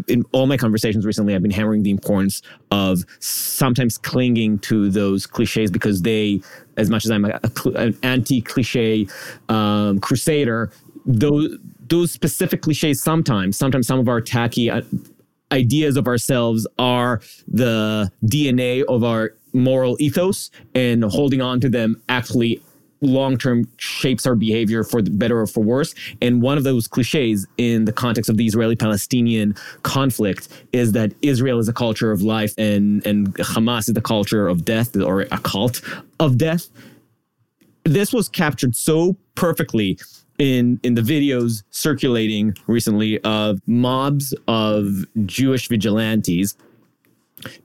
[0.08, 1.34] in all my conversations recently.
[1.34, 2.40] I've been hammering the importance
[2.70, 6.40] of sometimes clinging to those cliches because they,
[6.76, 9.06] as much as I'm a, a, an anti-cliche
[9.48, 10.70] um, crusader,
[11.06, 11.56] those
[11.88, 14.82] those specific cliches sometimes sometimes some of our tacky uh,
[15.50, 22.00] ideas of ourselves are the DNA of our moral ethos, and holding on to them
[22.08, 22.62] actually
[23.02, 25.94] long term shapes our behavior for the better or for worse.
[26.22, 31.12] And one of those cliches in the context of the Israeli Palestinian conflict is that
[31.20, 35.22] Israel is a culture of life and, and Hamas is the culture of death or
[35.22, 35.82] a cult
[36.20, 36.68] of death.
[37.84, 39.98] This was captured so perfectly
[40.38, 44.86] in in the videos circulating recently of mobs of
[45.26, 46.56] Jewish vigilantes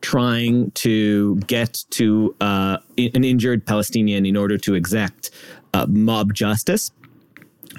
[0.01, 5.31] trying to get to uh, an injured Palestinian in order to exact
[5.73, 6.91] uh, mob justice.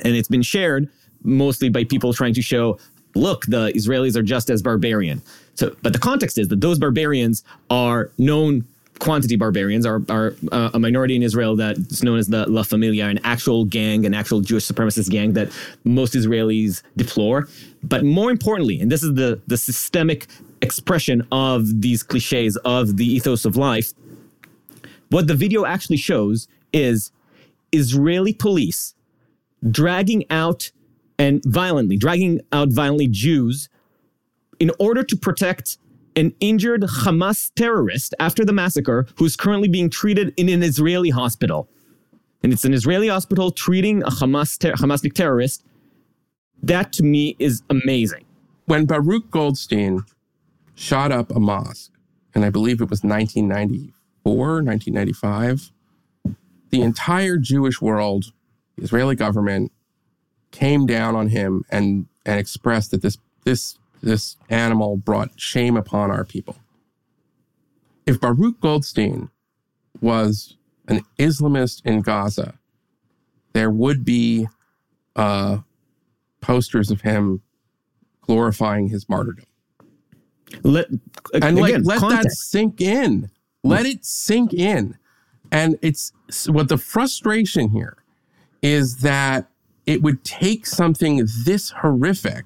[0.04, 0.88] And it's been shared
[1.22, 2.78] mostly by people trying to show
[3.14, 5.22] look, the Israelis are just as barbarian.
[5.54, 8.64] So, but the context is that those barbarians are known
[8.98, 13.06] quantity barbarians are, are uh, a minority in Israel that's known as the La Familia,
[13.06, 15.52] an actual gang, an actual Jewish supremacist gang that
[15.84, 17.48] most Israelis deplore.
[17.82, 20.26] But more importantly, and this is the, the systemic
[20.68, 23.88] expression of these cliches of the ethos of life,
[25.10, 27.12] what the video actually shows is
[27.72, 28.94] Israeli police
[29.70, 30.70] dragging out
[31.18, 33.68] and violently, dragging out violently Jews
[34.60, 35.78] in order to protect
[36.16, 41.68] an injured Hamas terrorist after the massacre who's currently being treated in an Israeli hospital.
[42.42, 45.64] And it's an Israeli hospital treating a Hamas ter- terrorist.
[46.62, 48.24] That to me is amazing.
[48.66, 50.04] When Baruch Goldstein
[50.78, 51.92] shot up a mosque,
[52.34, 55.72] and I believe it was 1994, 1995,
[56.70, 58.32] the entire Jewish world,
[58.76, 59.72] the Israeli government,
[60.50, 66.10] came down on him and, and expressed that this, this this animal brought shame upon
[66.10, 66.56] our people.
[68.06, 69.30] If Baruch Goldstein
[70.00, 70.56] was
[70.86, 72.54] an Islamist in Gaza,
[73.52, 74.48] there would be
[75.16, 75.58] uh,
[76.40, 77.42] posters of him
[78.22, 79.47] glorifying his martyrdom.
[80.62, 81.00] Let, and
[81.34, 82.24] again, like let context.
[82.24, 83.30] that sink in.
[83.64, 84.96] Let it sink in.
[85.50, 86.12] And it's
[86.48, 87.96] what the frustration here
[88.62, 89.48] is that
[89.86, 92.44] it would take something this horrific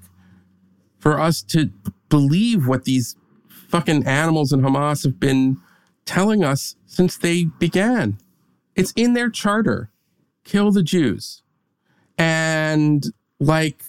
[0.99, 1.71] for us to
[2.09, 3.17] believe what these
[3.49, 5.59] fucking animals in Hamas have been
[6.05, 8.19] telling us since they began.
[8.77, 9.91] It's in their charter
[10.45, 11.43] kill the Jews.
[12.19, 13.05] And
[13.41, 13.85] like,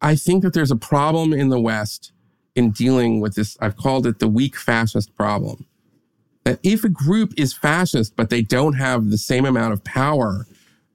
[0.00, 2.12] I think that there's a problem in the West
[2.54, 3.56] in dealing with this.
[3.60, 5.66] I've called it the weak fascist problem.
[6.44, 10.46] That if a group is fascist, but they don't have the same amount of power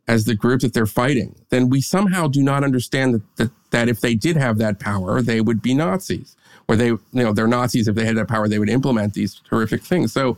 [0.07, 3.89] as the group that they're fighting, then we somehow do not understand that, that, that
[3.89, 6.35] if they did have that power, they would be Nazis.
[6.67, 9.41] Or they, you know, they're Nazis if they had that power, they would implement these
[9.49, 10.11] horrific things.
[10.11, 10.37] So,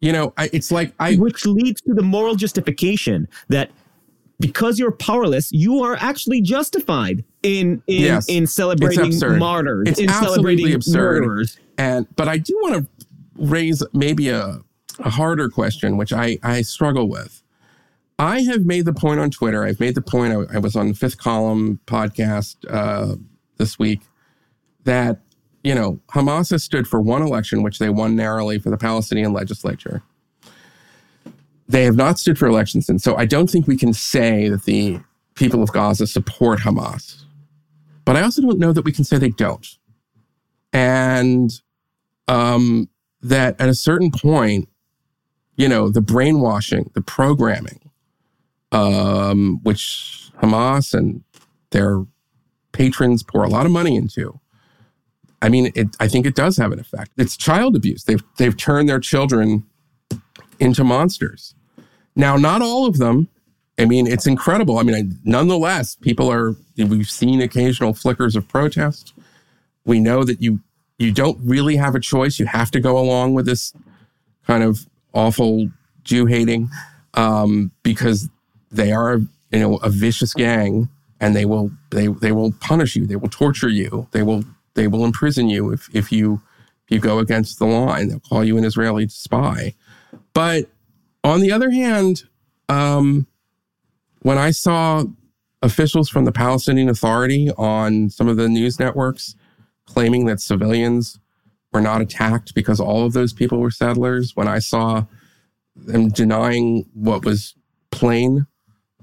[0.00, 1.14] you know, I, it's like I.
[1.14, 3.70] Which leads to the moral justification that
[4.40, 10.08] because you're powerless, you are actually justified in in, yes, in celebrating martyrs, it's in
[10.08, 11.22] celebrating absurd.
[11.22, 11.58] murderers.
[11.78, 14.60] And but I do want to raise maybe a,
[14.98, 17.42] a harder question, which I, I struggle with
[18.22, 19.64] I have made the point on Twitter.
[19.64, 20.32] I've made the point.
[20.32, 23.16] I, I was on the Fifth Column podcast uh,
[23.56, 24.00] this week
[24.84, 25.18] that
[25.64, 29.32] you know Hamas has stood for one election, which they won narrowly for the Palestinian
[29.32, 30.02] legislature.
[31.68, 34.64] They have not stood for elections and So I don't think we can say that
[34.64, 35.00] the
[35.34, 37.24] people of Gaza support Hamas.
[38.04, 39.66] But I also don't know that we can say they don't.
[40.72, 41.52] And
[42.28, 42.88] um,
[43.20, 44.68] that at a certain point,
[45.56, 47.90] you know, the brainwashing, the programming,
[48.72, 51.22] um, which Hamas and
[51.70, 52.04] their
[52.72, 54.40] patrons pour a lot of money into.
[55.42, 57.10] I mean, it, I think it does have an effect.
[57.18, 58.04] It's child abuse.
[58.04, 59.64] They've they've turned their children
[60.58, 61.54] into monsters.
[62.14, 63.28] Now, not all of them.
[63.82, 64.78] I mean, it's incredible.
[64.78, 66.54] I mean, I, nonetheless, people are.
[66.76, 69.12] We've seen occasional flickers of protest.
[69.84, 70.60] We know that you
[70.98, 72.38] you don't really have a choice.
[72.38, 73.74] You have to go along with this
[74.46, 75.68] kind of awful
[76.04, 76.70] Jew hating
[77.14, 78.28] um, because
[78.70, 79.18] they are
[79.50, 80.88] you know a vicious gang
[81.20, 84.88] and they will they they will punish you they will torture you they will they
[84.88, 86.40] will imprison you if if you
[86.86, 89.74] if you go against the line they'll call you an israeli spy
[90.32, 90.70] but
[91.22, 92.24] on the other hand
[92.70, 93.26] um,
[94.22, 95.04] when i saw
[95.62, 99.34] officials from the palestinian authority on some of the news networks
[99.86, 101.18] claiming that civilians
[101.72, 105.04] were not attacked because all of those people were settlers when i saw
[105.74, 107.54] them denying what was
[107.90, 108.46] plain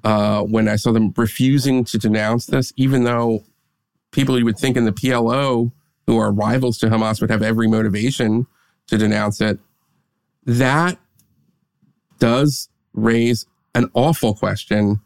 [0.03, 3.43] uh, when I saw them refusing to denounce this, even though
[4.11, 5.71] people you would think in the PLO,
[6.07, 8.47] who are rivals to Hamas, would have every motivation
[8.87, 9.59] to denounce it.
[10.45, 10.97] That
[12.17, 13.45] does raise
[13.75, 14.99] an awful question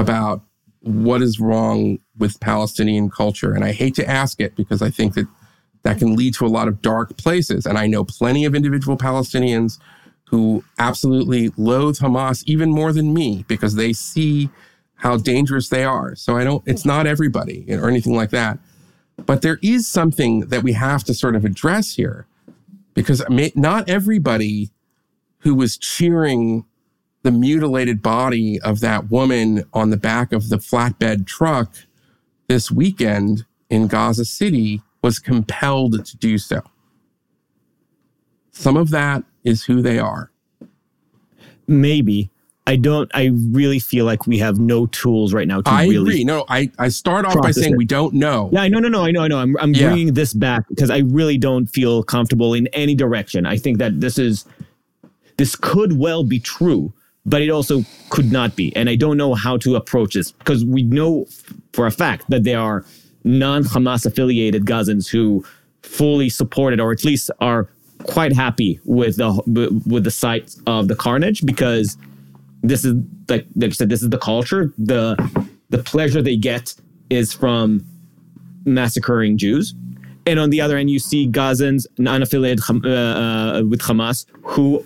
[0.00, 0.42] about
[0.80, 3.52] what is wrong with Palestinian culture.
[3.52, 5.26] And I hate to ask it because I think that
[5.82, 7.66] that can lead to a lot of dark places.
[7.66, 9.78] And I know plenty of individual Palestinians
[10.28, 14.48] who absolutely loathe Hamas even more than me because they see
[14.94, 16.14] how dangerous they are.
[16.14, 18.58] So I don't, it's not everybody or anything like that.
[19.26, 22.26] But there is something that we have to sort of address here
[22.94, 23.22] because
[23.54, 24.70] not everybody
[25.38, 26.64] who was cheering
[27.22, 31.74] the mutilated body of that woman on the back of the flatbed truck
[32.48, 36.62] this weekend in Gaza City was compelled to do so.
[38.52, 40.30] Some of that is who they are.
[41.66, 42.30] Maybe.
[42.66, 45.96] I don't, I really feel like we have no tools right now to I really.
[45.96, 46.24] agree.
[46.24, 47.76] No, I, I start off by saying it.
[47.76, 48.50] we don't know.
[48.52, 49.38] Yeah, no, no, no, I know, I know.
[49.38, 49.88] I'm, I'm yeah.
[49.88, 53.46] bringing this back because I really don't feel comfortable in any direction.
[53.46, 54.44] I think that this is,
[55.36, 56.92] this could well be true,
[57.26, 58.74] but it also could not be.
[58.74, 61.26] And I don't know how to approach this because we know
[61.72, 62.84] for a fact that there are
[63.24, 65.44] non Hamas affiliated Gazans who
[65.82, 67.68] fully support it or at least are
[68.04, 71.96] quite happy with the with the sight of the carnage because
[72.62, 72.94] this is
[73.28, 74.72] like I said, this is the culture.
[74.78, 75.16] The
[75.68, 76.74] the pleasure they get
[77.10, 77.84] is from
[78.64, 79.74] massacring Jews.
[80.26, 84.84] And on the other end, you see Gazans, non-affiliated uh, uh, with Hamas, who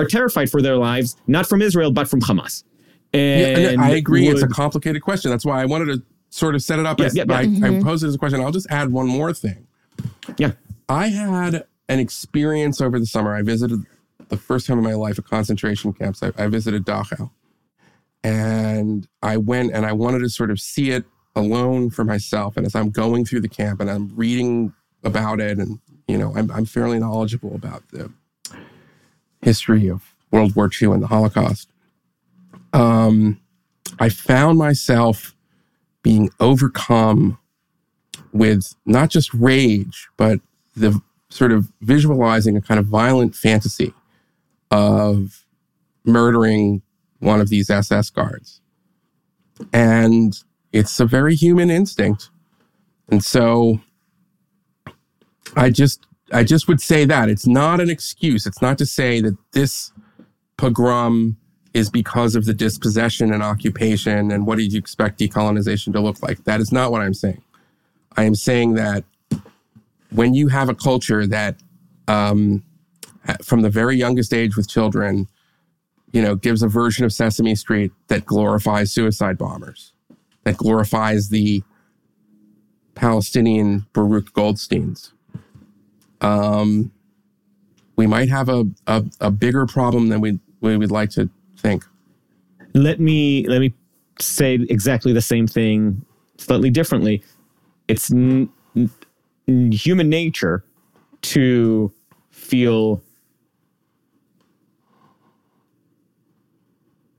[0.00, 2.64] are terrified for their lives, not from Israel, but from Hamas.
[3.12, 4.26] And, yeah, and I agree.
[4.28, 5.30] Would, it's a complicated question.
[5.30, 6.98] That's why I wanted to sort of set it up.
[7.00, 7.64] Yeah, as, yeah, I, mm-hmm.
[7.64, 8.40] I posed it as a question.
[8.40, 9.66] I'll just add one more thing.
[10.38, 10.52] Yeah.
[10.88, 13.34] I had an experience over the summer.
[13.34, 13.80] I visited
[14.28, 16.22] the first time in my life a concentration camps.
[16.22, 17.30] I, I visited Dachau.
[18.22, 22.56] And I went and I wanted to sort of see it alone for myself.
[22.56, 24.72] And as I'm going through the camp and I'm reading
[25.02, 28.12] about it, and, you know, I'm, I'm fairly knowledgeable about the
[29.42, 31.68] history of World War II and the Holocaust.
[32.72, 33.40] Um,
[33.98, 35.34] I found myself
[36.02, 37.38] being overcome
[38.32, 40.40] with not just rage, but
[40.74, 43.92] the sort of visualizing a kind of violent fantasy
[44.70, 45.44] of
[46.04, 46.82] murdering
[47.18, 48.60] one of these SS guards.
[49.72, 50.38] And
[50.72, 52.30] it's a very human instinct.
[53.08, 53.80] And so
[55.56, 58.46] I just I just would say that it's not an excuse.
[58.46, 59.92] It's not to say that this
[60.56, 61.36] pogrom
[61.74, 66.22] is because of the dispossession and occupation and what did you expect decolonization to look
[66.22, 66.44] like.
[66.44, 67.42] That is not what I'm saying.
[68.16, 69.04] I am saying that
[70.10, 71.56] when you have a culture that
[72.08, 72.64] um,
[73.42, 75.28] from the very youngest age with children,
[76.12, 79.92] you know, gives a version of Sesame Street that glorifies suicide bombers,
[80.42, 81.62] that glorifies the
[82.94, 85.12] Palestinian Baruch Goldsteins.
[86.20, 86.92] Um,
[87.96, 91.84] we might have a, a, a bigger problem than we, we would like to think.
[92.74, 93.74] Let me let me
[94.20, 96.04] say exactly the same thing
[96.38, 97.22] slightly differently.
[97.88, 100.64] It's n- n- human nature
[101.22, 101.92] to
[102.30, 103.02] feel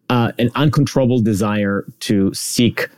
[0.09, 2.89] uh, an uncontrollable desire to seek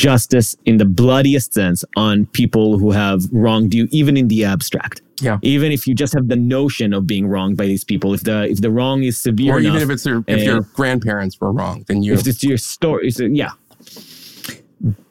[0.00, 5.02] justice in the bloodiest sense on people who have wronged you, even in the abstract.
[5.20, 5.38] Yeah.
[5.42, 8.48] Even if you just have the notion of being wronged by these people, if the
[8.48, 11.52] if the wrong is severe, or enough, even if it's your, if your grandparents were
[11.52, 12.14] wrong, then you.
[12.14, 13.50] If it's your story, so yeah.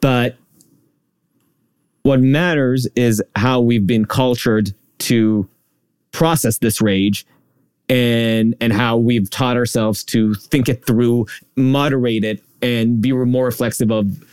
[0.00, 0.36] But
[2.02, 5.48] what matters is how we've been cultured to
[6.10, 7.24] process this rage
[7.88, 13.44] and and how we've taught ourselves to think it through, moderate it, and be more
[13.44, 14.24] reflexive of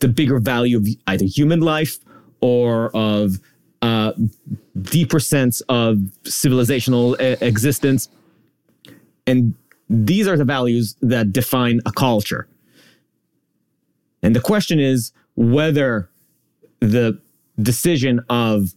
[0.00, 1.98] the bigger value of either human life
[2.40, 3.40] or of
[3.82, 4.12] uh,
[4.82, 8.08] deeper sense of civilizational uh, existence.
[9.26, 9.54] And
[9.88, 12.48] these are the values that define a culture.
[14.22, 16.08] And the question is whether
[16.80, 17.20] the
[17.60, 18.74] decision of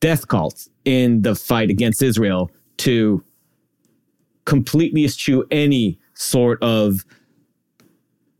[0.00, 3.24] death cults in the fight against Israel to
[4.44, 7.04] completely eschew any sort of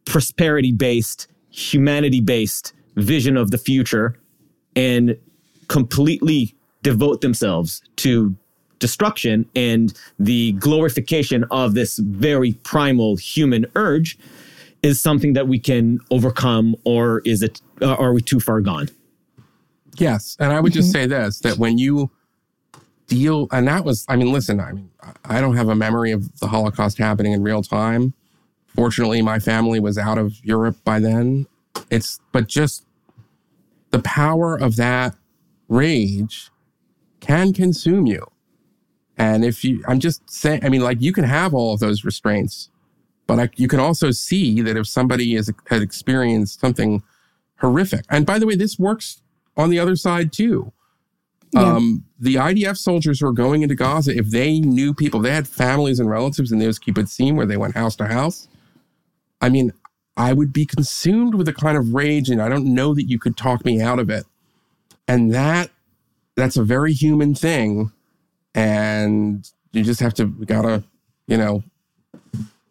[0.04, 4.18] prosperity based, humanity based vision of the future
[4.74, 5.16] and
[5.68, 6.52] completely
[6.82, 8.34] devote themselves to
[8.80, 14.18] destruction and the glorification of this very primal human urge
[14.82, 18.88] is something that we can overcome or is it uh, are we too far gone
[19.96, 21.02] yes and i would just mm-hmm.
[21.02, 22.10] say this that when you
[23.06, 24.90] deal and that was i mean listen i mean
[25.24, 28.12] i don't have a memory of the holocaust happening in real time
[28.74, 31.46] fortunately my family was out of europe by then
[31.90, 32.86] it's but just
[33.90, 35.14] the power of that
[35.68, 36.50] rage
[37.20, 38.26] can consume you
[39.16, 42.04] and if you i'm just saying i mean like you can have all of those
[42.04, 42.70] restraints
[43.26, 47.02] but I, you can also see that if somebody has, has experienced something
[47.60, 49.22] horrific and by the way this works
[49.56, 50.72] on the other side too
[51.52, 51.62] Yeah.
[51.76, 55.46] Um, the IDF soldiers who are going into Gaza, if they knew people, they had
[55.46, 58.48] families and relatives in those kibbutzim where they went house to house.
[59.40, 59.72] I mean,
[60.16, 63.18] I would be consumed with a kind of rage, and I don't know that you
[63.18, 64.24] could talk me out of it.
[65.08, 65.70] And that
[66.36, 67.92] that's a very human thing,
[68.54, 70.82] and you just have to gotta,
[71.26, 71.62] you know,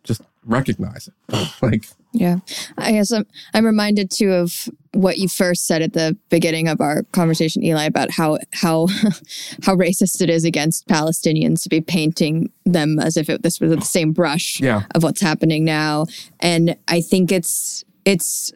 [0.03, 1.47] just recognize it.
[1.61, 2.37] like Yeah.
[2.77, 6.79] I guess I'm, I'm reminded too of what you first said at the beginning of
[6.79, 8.87] our conversation, Eli, about how how
[9.63, 13.71] how racist it is against Palestinians to be painting them as if it, this was
[13.75, 14.83] the same brush Yeah.
[14.93, 16.05] of what's happening now.
[16.39, 18.51] And I think it's it's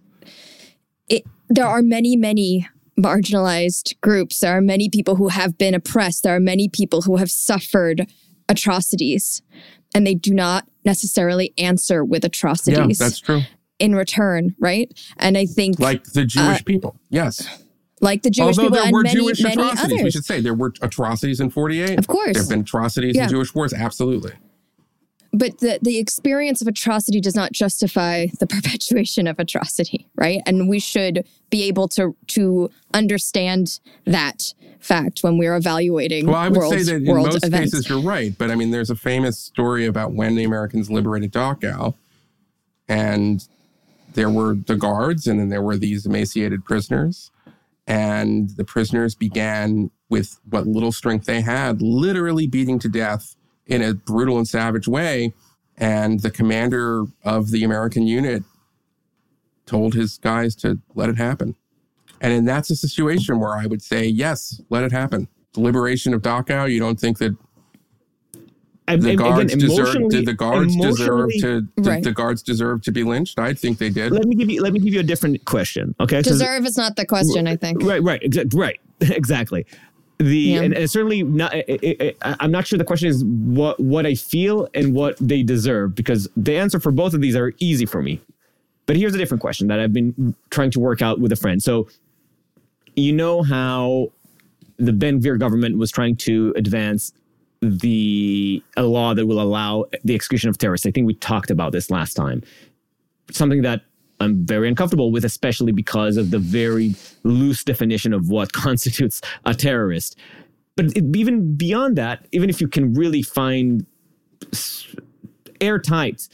[1.10, 2.68] it there are many, many
[3.00, 4.40] marginalized groups.
[4.40, 6.24] There are many people who have been oppressed.
[6.24, 8.08] There are many people who have suffered
[8.50, 9.42] atrocities.
[9.96, 12.78] And they do not necessarily answer with atrocities.
[12.78, 13.42] yeah, that's true.
[13.80, 14.92] in return, right?
[15.18, 17.48] And I think like, the Jewish Uh, people, yes.
[18.02, 18.66] Like the Jewish people.
[18.66, 21.50] Although people there were many, Jewish many atrocities, we should say there were atrocities in
[21.50, 21.98] '48.
[21.98, 22.34] Of course.
[22.34, 23.24] there have been atrocities Yeah.
[23.24, 23.74] in Jewish wars.
[23.74, 24.34] Absolutely.
[25.38, 30.42] But the, the experience of atrocity does not justify the perpetuation of atrocity, right?
[30.48, 36.50] And we should be able to to understand that fact when we're evaluating Well, I
[36.50, 37.74] would world, say that in most events.
[37.74, 41.32] cases you're right, but I mean, there's a famous story about when the Americans liberated
[41.32, 41.94] Dachau,
[42.88, 43.48] and
[44.14, 47.32] there were the guards, and then there were these emaciated prisoners,
[47.86, 53.36] and the prisoners began with what little strength they had, literally beating to death
[53.68, 55.34] in a brutal and savage way.
[55.78, 58.44] And the commander of the American unit
[59.66, 61.56] told his guys to let it happen.
[62.20, 65.28] And then that's a situation where I would say, yes, let it happen.
[65.54, 67.36] The liberation of Dachau, you don't think that
[68.88, 72.04] the and guards again, deserve did the guards deserve to did Right.
[72.04, 73.38] the guards deserve to be lynched?
[73.38, 74.14] I think they did.
[74.14, 74.62] Let me give you.
[74.62, 75.94] Let me give you a different question.
[76.00, 77.84] Okay, 'Cause- Deserve is not the question, I think.
[77.84, 79.66] Right, right, exa- right, exactly.
[80.20, 80.62] The Yeah.
[80.62, 81.54] and, and certainly not.
[81.54, 85.16] I, I, I- I'm not sure the question is what what I feel and what
[85.20, 88.20] they deserve because the answer for both of these are easy for me.
[88.88, 91.62] But here's a different question that I've been trying to work out with a friend.
[91.62, 91.88] So,
[92.96, 94.12] you know how
[94.78, 97.12] the Ben Gvir government was trying to advance
[97.62, 100.86] the a law that will allow the execution of terrorists.
[100.88, 102.42] I think we talked about this last time.
[103.32, 103.82] Something that
[104.20, 109.54] I'm very uncomfortable with, especially because of the very loose definition of what constitutes a
[109.54, 110.18] terrorist.
[110.76, 113.86] But it, even beyond that, even if you can really find
[115.60, 116.28] airtight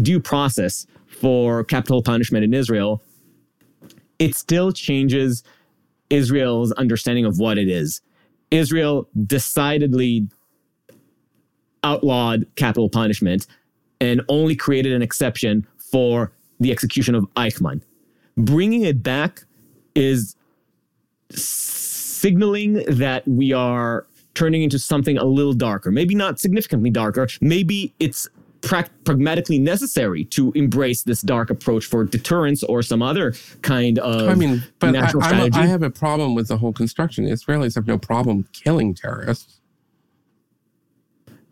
[0.00, 3.02] due process for capital punishment in Israel,
[4.18, 5.42] it still changes
[6.08, 8.00] Israel's understanding of what it is.
[8.50, 10.28] Israel decidedly
[11.84, 13.46] outlawed capital punishment
[14.00, 17.82] and only created an exception for the execution of Eichmann.
[18.36, 19.42] Bringing it back
[19.94, 20.36] is
[21.30, 27.26] signaling that we are turning into something a little darker, maybe not significantly darker.
[27.40, 28.28] Maybe it's
[28.62, 34.28] prac pragmatically necessary to embrace this dark approach for deterrence or some other kind of
[34.28, 35.58] I mean, but I, strategy.
[35.58, 37.24] I have a problem with the whole construction.
[37.24, 39.59] The Israelis have no problem killing terrorists.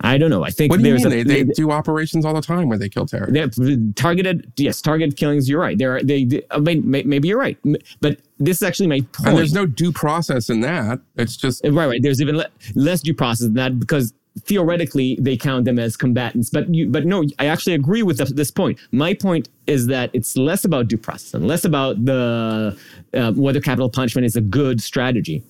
[0.01, 0.44] I don't know.
[0.44, 1.07] I think What do you mean?
[1.07, 3.59] a they, they do operations all the time where they kill terrorists.
[3.96, 5.49] Targeted, yes, targeted killings.
[5.49, 5.76] You're right.
[5.76, 6.42] There, they, they.
[6.53, 7.59] I mean, may- maybe you're right,
[8.01, 9.28] but this is actually my point.
[9.30, 11.01] And there's no due process in that.
[11.16, 12.01] It's just right, right.
[12.03, 14.12] There's even le- less due process than that because
[14.44, 16.51] theoretically they count them as combatants.
[16.51, 18.78] But you, but no, I actually agree with th- this point.
[18.92, 22.78] My point is that it's less about due process and less about the
[23.14, 25.42] uh, whether capital punishment is a good strategy,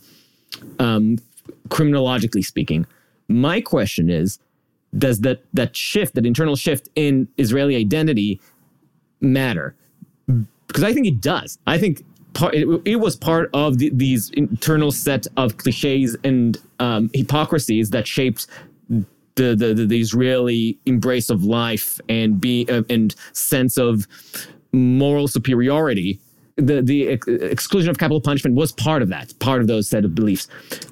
[0.79, 1.19] um,
[1.69, 2.87] criminologically speaking.
[3.29, 4.39] My question is,
[4.97, 8.41] does that that shift, that internal shift in Israeli identity,
[9.21, 9.75] matter?
[10.67, 11.59] Because I think it does.
[11.67, 12.05] I think
[12.35, 17.91] part, it, it was part of the, these internal set of cliches and um, hypocrisies
[17.91, 18.47] that shaped
[18.89, 24.07] the, the the the Israeli embrace of life and be uh, and sense of
[24.73, 26.19] moral superiority.
[26.57, 30.05] The the ex- exclusion of capital punishment was part of that, part of those set
[30.05, 30.49] of beliefs.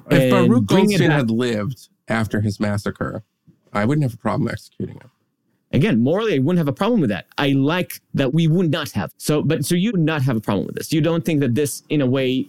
[0.09, 3.23] if And Baruch Goldstein back- had lived after his massacre,
[3.73, 5.11] I wouldn't have a problem executing him.
[5.73, 7.25] Again, morally, I wouldn't have a problem with that.
[7.37, 9.11] I like that we would not have.
[9.17, 10.93] So, but so you would not have a problem with this.
[10.93, 12.47] You don't think that this, in a way,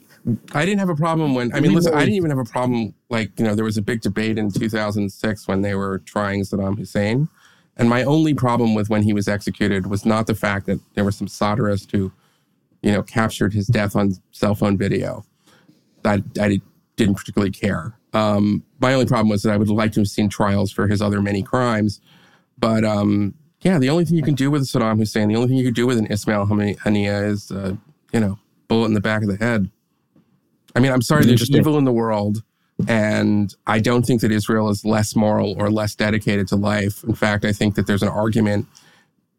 [0.52, 2.94] I didn't have a problem when, I mean, listen, I didn't even have a problem.
[3.08, 6.78] Like, you know, there was a big debate in 2006 when they were trying Saddam
[6.78, 7.28] Hussein.
[7.76, 11.04] And my only problem with when he was executed was not the fact that there
[11.04, 12.12] was some solderist who,
[12.82, 15.24] you know, captured his death on cell phone video.
[16.04, 16.60] I, I
[16.98, 17.98] didn't particularly care.
[18.12, 21.00] Um, my only problem was that I would like to have seen trials for his
[21.00, 22.00] other many crimes.
[22.58, 25.56] But um, yeah, the only thing you can do with Saddam Hussein, the only thing
[25.56, 27.76] you can do with an Ismail Haniyeh is, uh,
[28.12, 28.38] you know,
[28.68, 29.70] bullet in the back of the head.
[30.76, 32.42] I mean, I'm sorry, there's evil in the world,
[32.86, 37.02] And I don't think that Israel is less moral or less dedicated to life.
[37.02, 38.66] In fact, I think that there's an argument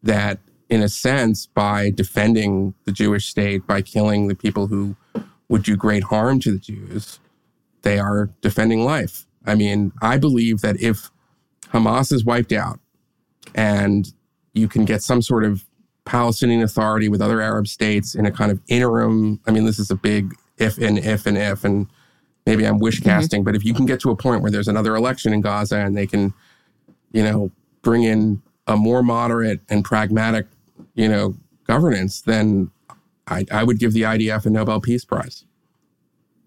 [0.02, 0.38] that,
[0.68, 4.94] in a sense, by defending the Jewish state, by killing the people who
[5.48, 7.18] would do great harm to the Jews,
[7.82, 9.26] they are defending life.
[9.46, 11.10] I mean, I believe that if
[11.72, 12.78] Hamas is wiped out
[13.54, 14.12] and
[14.52, 15.64] you can get some sort of
[16.04, 19.40] Palestinian Authority with other Arab states in a kind of interim.
[19.46, 21.86] I mean, this is a big if and if and if, and
[22.46, 23.44] maybe I'm wish casting, mm-hmm.
[23.44, 25.96] but if you can get to a point where there's another election in Gaza and
[25.96, 26.34] they can,
[27.12, 27.50] you know,
[27.82, 30.46] bring in a more moderate and pragmatic,
[30.94, 32.70] you know, governance, then
[33.26, 35.44] I, I would give the IDF a Nobel Peace Prize.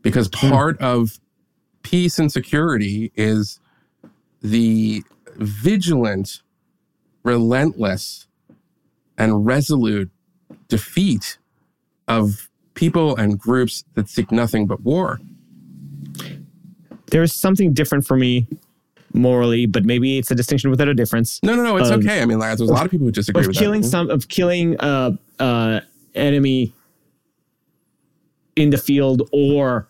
[0.01, 0.49] Because hmm.
[0.49, 0.83] part mm.
[0.83, 1.19] of
[1.83, 3.59] peace and security is
[4.41, 5.03] the
[5.35, 6.41] vigilant,
[7.23, 8.27] relentless
[9.17, 10.09] and resolute
[10.67, 11.37] defeat
[12.07, 15.19] of people and groups that seek nothing but war.
[17.11, 18.47] There's something different for me
[19.13, 21.39] morally, but maybe it's a distinction without a difference.
[21.43, 22.21] No, no, no, it's okay.
[22.21, 23.87] I mean, like, there's a lot of people who disagree of with killing that.
[23.87, 25.81] some of killing uh, uh,
[26.15, 26.73] enemy
[28.55, 29.87] in the field or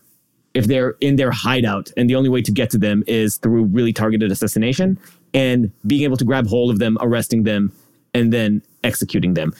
[0.53, 3.65] if they're in their hideout and the only way to get to them is through
[3.65, 4.99] really targeted assassination
[5.33, 7.71] and being able to grab hold of them, arresting them,
[8.13, 9.53] and then executing them.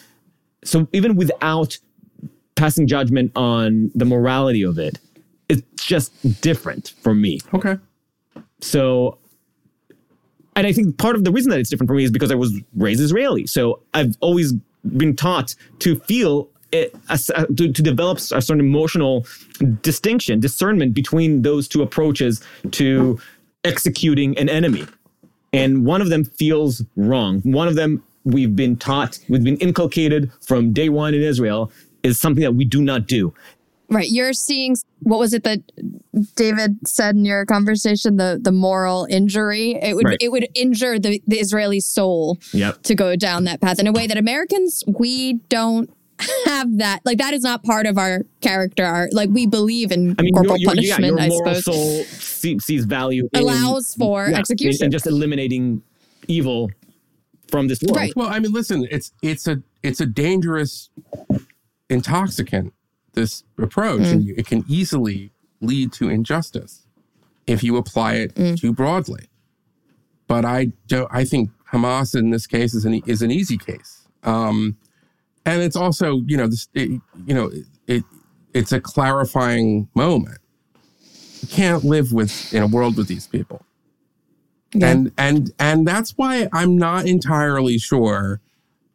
[0.64, 1.78] So even without
[2.56, 5.00] passing judgment on the morality of it,
[5.50, 7.40] it's just different for me.
[7.54, 7.78] Okay.
[8.62, 9.18] So,
[10.56, 12.36] and I think part of the reason that it's different for me is because I
[12.36, 13.48] was raised Israeli.
[13.48, 14.54] So I've always
[14.96, 16.96] been taught to feel it,
[17.56, 19.26] to, to develop a certain emotional
[19.82, 23.20] distinction, discernment between those two approaches to
[23.64, 24.86] executing an enemy.
[25.54, 27.42] And one of them feels wrong.
[27.42, 31.72] One of them we've been taught, we've been inculcated from day one in Israel
[32.02, 33.34] is something that we do not do.
[33.90, 34.10] Right.
[34.10, 35.60] You're seeing what was it that
[36.36, 38.18] David said in your conversation?
[38.18, 39.74] The the moral injury.
[39.74, 40.18] It would right.
[40.20, 42.82] it would injure the, the Israeli soul yep.
[42.84, 45.92] to go down that path in a way that Americans we don't
[46.46, 47.02] have that.
[47.06, 48.86] Like that is not part of our character.
[48.86, 51.18] Our, like we believe in I mean, corporal your, your, punishment.
[51.20, 52.04] Yeah, I suppose soul
[52.60, 55.82] sees value allows in, for yeah, execution and just eliminating
[56.28, 56.70] evil
[57.50, 57.98] from this world.
[57.98, 58.14] Right.
[58.16, 60.90] Well, I mean, listen, it's it's a it's a dangerous
[61.90, 62.74] intoxicant.
[63.14, 64.12] This approach, mm.
[64.12, 65.30] and it can easily
[65.62, 66.88] lead to injustice
[67.46, 68.60] if you apply it mm.
[68.60, 69.28] too broadly.
[70.28, 71.08] But I don't.
[71.12, 74.78] I think Hamas in this case is an is an easy case, um,
[75.46, 76.90] and it's also you know this it,
[77.26, 77.52] you know
[77.88, 78.04] it
[78.54, 80.40] it's a clarifying moment.
[81.42, 83.66] You can't live with in a world with these people.
[84.74, 84.88] Yeah.
[84.88, 88.42] And and and that's why I'm not entirely sure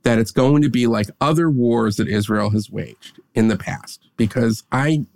[0.03, 4.09] that it's going to be like other wars that Israel has waged in the past
[4.17, 5.07] because I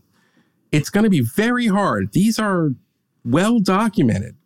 [0.70, 2.12] it's going to be very hard.
[2.12, 2.70] These are
[3.24, 4.36] well documented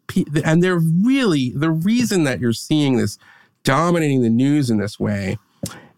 [0.44, 3.18] and they're really the reason that you're seeing this
[3.64, 5.38] dominating the news in this way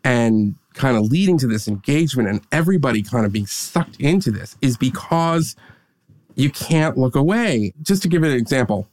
[0.03, 4.57] and kind of leading to this engagement and everybody kind of being sucked into this
[4.63, 5.57] is because
[6.37, 7.75] you can't look away.
[7.83, 8.89] Just to give an example,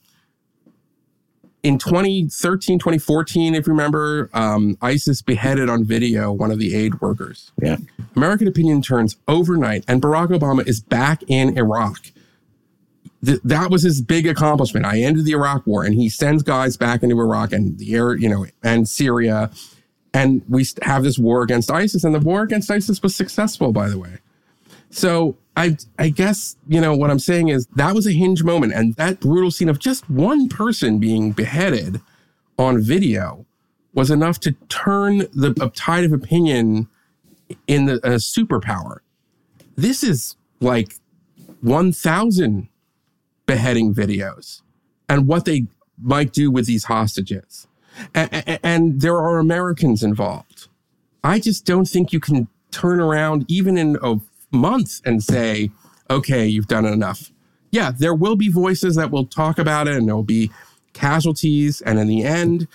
[1.65, 7.01] in 2013, 2014, if you remember, um, ISIS beheaded on video one of the aid
[7.01, 7.51] workers.
[7.59, 7.77] Yeah.
[8.15, 12.11] American opinion turns overnight, and Barack Obama is back in Iraq.
[13.25, 14.85] Th- that was his big accomplishment.
[14.85, 18.15] I ended the Iraq war, and he sends guys back into Iraq and the air,
[18.15, 19.49] you know, and Syria.
[20.15, 23.89] And we have this war against ISIS, and the war against ISIS was successful, by
[23.89, 24.19] the way.
[24.89, 28.71] So I I guess, you know, what I'm saying is that was a hinge moment.
[28.71, 31.99] And that brutal scene of just one person being beheaded
[32.57, 33.45] on video
[33.93, 36.87] was enough to turn the tide of opinion
[37.67, 38.99] in the, a superpower.
[39.75, 40.95] This is like
[41.59, 42.69] 1,000
[43.45, 44.61] beheading videos
[45.09, 45.67] and what they
[46.01, 47.67] might do with these hostages.
[48.13, 50.67] And, and there are Americans involved.
[51.23, 54.17] I just don't think you can turn around, even in a
[54.51, 55.71] month and say,
[56.09, 57.31] okay, you've done enough.
[57.71, 60.51] Yeah, there will be voices that will talk about it and there will be
[60.93, 61.81] casualties.
[61.81, 62.67] And in the end,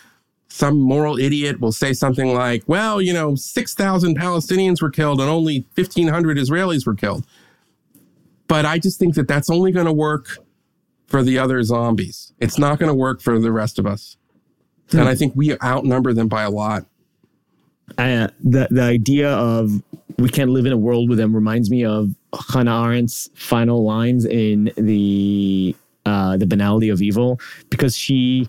[0.48, 5.30] some moral idiot will say something like, well, you know, 6,000 Palestinians were killed and
[5.30, 7.24] only 1,500 Israelis were killed.
[8.48, 10.38] But I just think that that's only going to work
[11.06, 12.32] for the other zombies.
[12.40, 14.16] It's not going to work for the rest of us.
[14.90, 15.00] Hmm.
[15.00, 16.84] And I think we outnumber them by a lot.
[17.98, 19.82] Uh, the the idea of
[20.18, 22.14] we can't live in a world with them reminds me of
[22.52, 25.74] Hannah Arendt's final lines in the
[26.06, 28.48] uh, the banality of evil because she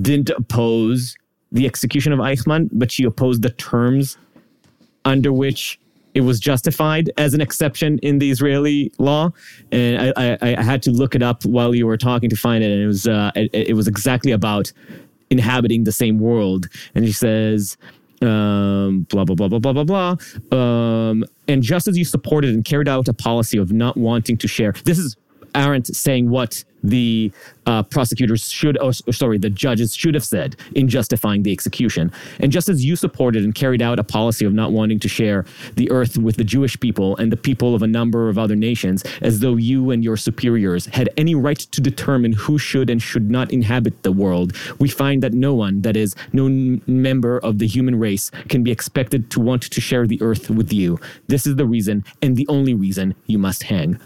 [0.00, 1.16] didn't oppose
[1.52, 4.18] the execution of Eichmann, but she opposed the terms
[5.04, 5.80] under which
[6.14, 9.30] it was justified as an exception in the Israeli law,
[9.70, 12.64] and I, I, I had to look it up while you were talking to find
[12.64, 14.72] it, and it was uh, it, it was exactly about
[15.30, 16.68] inhabiting the same world.
[16.94, 17.76] And he says,
[18.22, 20.58] um, blah blah blah blah blah blah blah.
[20.58, 24.48] Um, and just as you supported and carried out a policy of not wanting to
[24.48, 25.16] share, this is
[25.54, 27.32] Arendt saying what the
[27.66, 32.12] uh, prosecutors should, or, or sorry, the judges should have said in justifying the execution.
[32.40, 35.44] And just as you supported and carried out a policy of not wanting to share
[35.74, 39.04] the earth with the Jewish people and the people of a number of other nations,
[39.20, 43.30] as though you and your superiors had any right to determine who should and should
[43.30, 47.58] not inhabit the world, we find that no one, that is, no n- member of
[47.58, 50.98] the human race, can be expected to want to share the earth with you.
[51.26, 53.98] This is the reason, and the only reason, you must hang.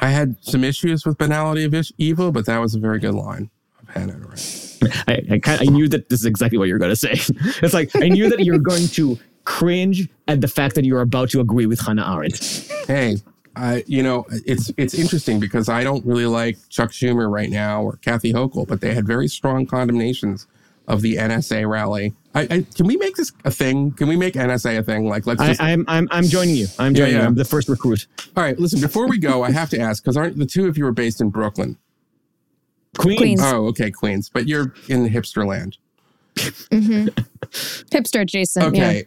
[0.00, 3.14] I had some issues with banality of ish- evil, but that was a very good
[3.14, 3.50] line
[3.82, 4.78] of Hannah Arendt.
[5.06, 7.12] I, I, kind I knew that this is exactly what you're going to say.
[7.62, 11.30] It's like I knew that you're going to cringe at the fact that you're about
[11.30, 12.70] to agree with Hannah Arendt.
[12.86, 13.18] Hey,
[13.56, 17.82] I you know it's it's interesting because I don't really like Chuck Schumer right now
[17.82, 20.46] or Kathy Hochul, but they had very strong condemnations
[20.88, 22.14] of the NSA rally.
[22.34, 23.92] I, I can we make this a thing?
[23.92, 25.08] Can we make NSA a thing?
[25.08, 26.66] Like let's just I, I'm I'm I'm joining you.
[26.78, 27.22] I'm joining yeah.
[27.22, 27.26] you.
[27.26, 28.06] I'm the first recruit.
[28.36, 30.78] All right, listen, before we go, I have to ask because aren't the two of
[30.78, 31.76] you are based in Brooklyn?
[32.98, 33.18] Queens.
[33.18, 33.40] Queens.
[33.42, 35.76] Oh, okay, Queens, but you're in hipster land.
[36.38, 37.08] Hmm.
[37.90, 38.76] Hipster adjacent.
[38.76, 38.88] Yeah.
[38.88, 39.04] Okay.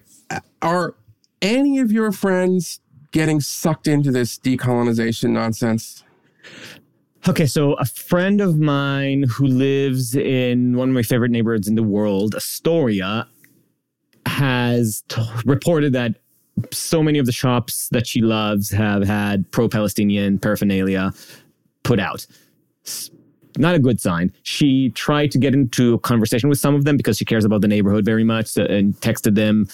[0.62, 0.96] Are
[1.42, 6.04] any of your friends getting sucked into this decolonization nonsense?
[7.28, 11.76] Okay, so a friend of mine who lives in one of my favorite neighborhoods in
[11.76, 13.28] the world, Astoria,
[14.26, 16.16] has t- reported that
[16.72, 21.14] so many of the shops that she loves have had pro-Palestinian paraphernalia
[21.84, 22.28] put out.
[23.58, 24.34] Not a good sign.
[24.44, 27.62] She tried to get into a conversation with some of them because she cares about
[27.62, 29.68] the neighborhood very much so- and texted them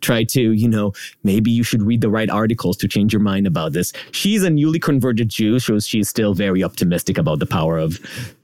[0.00, 0.92] try to, you know,
[1.24, 3.92] maybe you should read the right articles to change your mind about this.
[4.12, 7.98] She's a newly converted Jew, so she's still very optimistic about the power of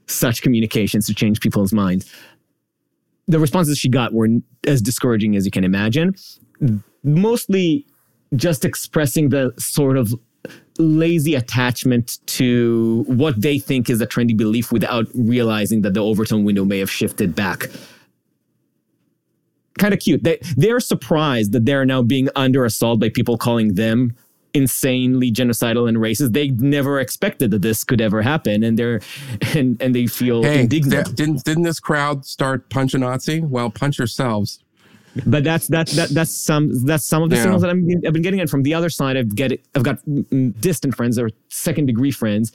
[0.07, 2.11] such communications to change people's minds.
[3.27, 4.29] The responses she got were
[4.65, 6.15] as discouraging as you can imagine,
[7.03, 7.85] mostly
[8.35, 10.13] just expressing the sort of
[10.79, 16.43] lazy attachment to what they think is a trendy belief without realizing that the Overton
[16.43, 17.69] window may have shifted back
[19.77, 20.23] kind of cute.
[20.23, 24.15] They they're surprised that they're now being under assault by people calling them
[24.53, 26.33] insanely genocidal and racist.
[26.33, 29.01] They never expected that this could ever happen, and they're
[29.53, 31.05] and and they feel Hey, indignant.
[31.07, 33.39] th- didn't didn't this crowd start punch a Nazi?
[33.41, 34.59] Well, punch yourselves.
[35.25, 37.43] But that's that's that, that's some that's some of the Yeah.
[37.43, 38.39] signals that I'm, I've been getting.
[38.39, 39.99] And from the other side, I've get I've got
[40.61, 42.51] distant friends or second degree friends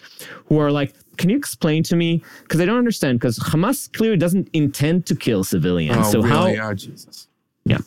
[0.46, 2.22] who are like, "Can you explain to me?
[2.42, 3.18] Because I don't understand.
[3.20, 5.96] Because Hamas clearly doesn't intend to kill civilians.
[6.08, 6.56] Oh, so really?
[6.56, 6.70] how?
[6.70, 7.28] Oh, Jesus.
[7.64, 7.78] Yeah.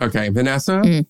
[0.00, 0.82] Okay, Vanessa.
[0.84, 1.06] Mm.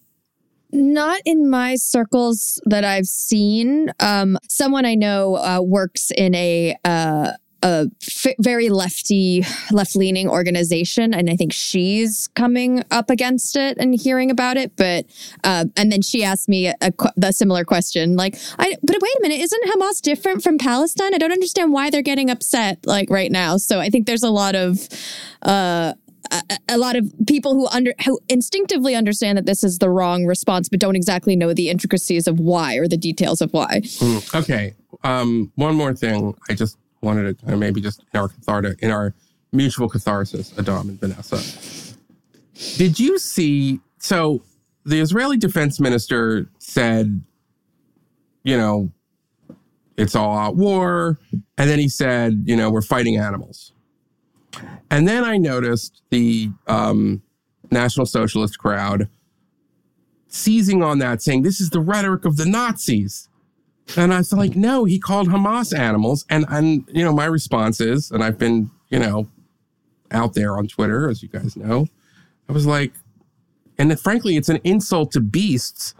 [0.74, 3.92] Not in my circles that I've seen.
[4.00, 7.32] Um, someone I know uh, works in a uh,
[7.62, 13.78] a f- very lefty, left leaning organization, and I think she's coming up against it
[13.78, 14.76] and hearing about it.
[14.76, 15.06] But
[15.44, 19.16] uh, and then she asked me a, a, the similar question, like, I but wait
[19.18, 21.14] a minute, isn't Hamas different from Palestine?
[21.14, 23.56] I don't understand why they're getting upset like right now.
[23.56, 24.88] So I think there's a lot of.
[25.42, 25.94] Uh,
[26.30, 30.24] a, a lot of people who under who instinctively understand that this is the wrong
[30.24, 33.80] response, but don't exactly know the intricacies of why or the details of why.
[33.80, 34.74] Mm, Okay.
[35.04, 36.34] Um, one more thing.
[36.48, 39.14] I just wanted to uh, maybe just in our cathartic, in our
[39.52, 41.38] mutual catharsis, Adaam and Vanessa.
[42.78, 43.80] Did you see?
[43.98, 44.42] So
[44.84, 47.22] the Israeli defense minister said,
[48.44, 48.90] you know,
[49.96, 51.18] it's all out war,
[51.58, 53.72] and then he said, you know, we're fighting animals.
[54.90, 57.22] And then I noticed the um,
[57.70, 59.08] National Socialist crowd
[60.28, 63.28] seizing on that, saying this is the rhetoric of the Nazis.
[63.96, 66.24] And I was like, no, he called Hamas animals.
[66.30, 69.28] And and you know, my response is, and I've been, you know,
[70.10, 71.86] out there on Twitter, as you guys know,
[72.48, 72.92] I was like,
[73.78, 75.94] and that, frankly, it's an insult to beasts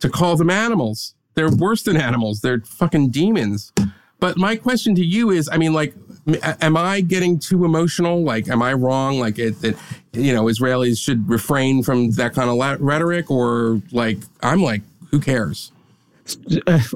[0.00, 1.14] to call them animals.
[1.34, 2.40] They're worse than animals.
[2.40, 3.72] They're fucking demons.
[4.20, 5.94] But my question to you is, I mean, like,
[6.60, 8.22] am I getting too emotional?
[8.22, 9.18] Like, am I wrong?
[9.18, 9.76] Like, it, that
[10.12, 15.18] you know, Israelis should refrain from that kind of rhetoric, or like, I'm like, who
[15.18, 15.72] cares?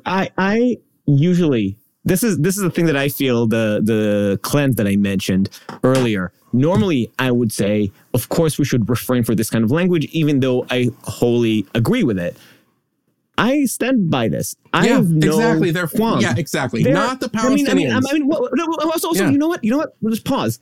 [0.06, 4.76] I I usually this is this is the thing that I feel the the cleanse
[4.76, 5.48] that I mentioned
[5.82, 6.32] earlier.
[6.52, 10.40] Normally, I would say, of course, we should refrain for this kind of language, even
[10.40, 12.36] though I wholly agree with it.
[13.36, 14.56] I stand by this.
[14.72, 15.70] I yeah, have no exactly.
[15.70, 16.22] They're qualms.
[16.22, 16.82] yeah, exactly.
[16.82, 19.30] They're- Not the I mean, I mean, I mean, also, also, Yeah.
[19.30, 19.62] you know what?
[19.62, 19.94] You know what?
[20.00, 20.58] We'll just pause.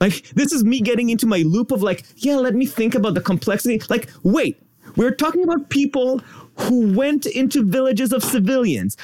[0.00, 3.14] Like, this is me getting into my loop of like, yeah, let me think about
[3.14, 3.82] the complexity.
[3.90, 4.62] Like, wait,
[4.94, 6.20] we're talking about people
[6.56, 8.96] who went into villages of civilians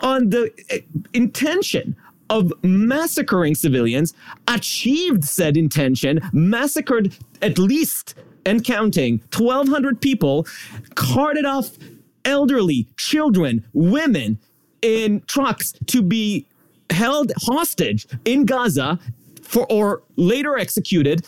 [0.00, 0.76] on the uh,
[1.12, 1.96] intention
[2.28, 4.14] of massacring civilians,
[4.46, 8.14] achieved said intention, massacred at least
[8.46, 10.46] and counting 1,200 people,
[10.94, 11.76] carted off
[12.24, 14.38] elderly, children, women
[14.82, 16.46] in trucks to be
[16.90, 18.98] held hostage in Gaza
[19.42, 21.26] for or later executed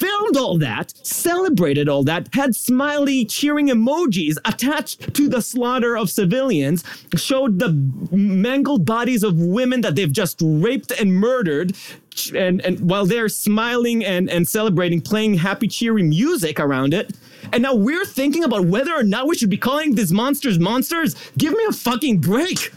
[0.00, 6.08] filmed all that, celebrated all that, had smiley cheering emojis attached to the slaughter of
[6.08, 6.82] civilians,
[7.16, 7.70] showed the
[8.10, 11.76] mangled bodies of women that they've just raped and murdered.
[12.34, 17.14] And, and while they're smiling and, and celebrating, playing happy, cheery music around it.
[17.52, 21.14] And now we're thinking about whether or not we should be calling these monsters monsters.
[21.36, 22.72] Give me a fucking break.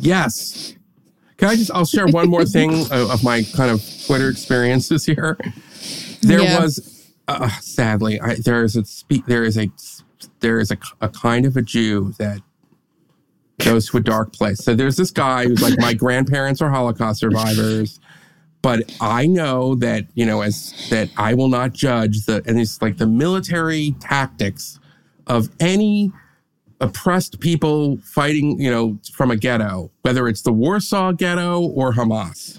[0.00, 0.74] Yes.
[1.36, 1.70] Can I just?
[1.70, 5.36] I'll share one more thing of, of my kind of Twitter experiences here.
[6.22, 6.60] There Yeah.
[6.60, 9.26] was, uh, sadly, I, there is a speak.
[9.26, 9.70] There is a
[10.40, 12.40] there is a, a kind of a Jew that
[13.58, 14.58] goes to a dark place.
[14.64, 18.00] So there's this guy who's like, my grandparents are Holocaust survivors,
[18.62, 22.80] but I know that you know as that I will not judge the and it's
[22.82, 24.78] like the military tactics
[25.26, 26.12] of any
[26.80, 32.58] oppressed people fighting, you know, from a ghetto, whether it's the Warsaw ghetto or Hamas.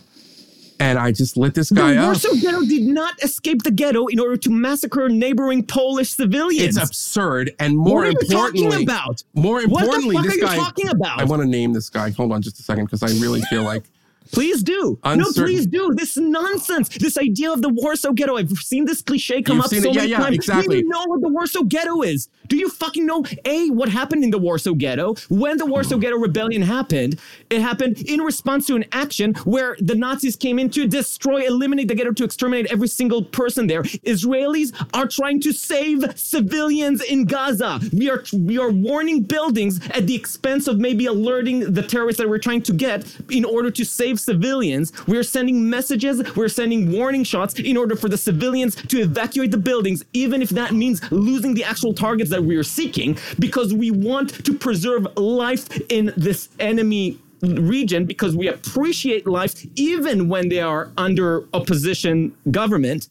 [0.80, 2.06] And I just lit this guy the up.
[2.08, 6.76] Warsaw Ghetto did not escape the ghetto in order to massacre neighboring Polish civilians.
[6.78, 7.54] It's absurd.
[7.60, 9.24] And more what are you importantly, talking about?
[9.34, 10.64] more importantly, What the fuck this are you guy.
[10.66, 11.22] talking about?
[11.22, 12.10] I want to name this guy.
[12.12, 13.84] Hold on just a second because I really feel like
[14.32, 15.00] Please do.
[15.06, 15.94] no, please do.
[15.94, 16.90] This nonsense.
[16.90, 18.38] This idea of the Warsaw Ghetto.
[18.38, 19.86] I've seen this cliche come You've up so it?
[19.86, 20.36] Yeah, many yeah, times.
[20.36, 20.82] exactly.
[20.82, 22.30] Do you know what the Warsaw Ghetto is?
[22.48, 25.16] Do you fucking know A, what happened in the Warsaw Ghetto?
[25.30, 27.20] When the Warsaw Ghetto Rebellion happened,
[27.50, 31.88] it happened in response to an action where the Nazis came in to destroy, eliminate
[31.88, 33.84] the ghetto, to exterminate every single person there.
[33.84, 37.80] Israelis are trying to save civilians in Gaza.
[37.94, 42.30] We are we are warning buildings at the expense of maybe alerting the terrorists that
[42.30, 44.92] we're trying to get in order to save civilians.
[45.08, 49.58] We're sending messages, we're sending warning shots in order for the civilians to evacuate the
[49.58, 53.92] buildings, even if that means losing the actual targets that we are seeking, because we
[53.92, 60.60] want to preserve life in this enemy region because we appreciate life even when they
[60.60, 63.10] are under opposition government.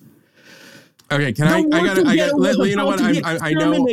[1.13, 1.63] Okay, can I?
[1.63, 2.07] The I got.
[2.07, 2.41] I got.
[2.41, 2.99] Let, you know what?
[2.99, 3.87] be I, I, know.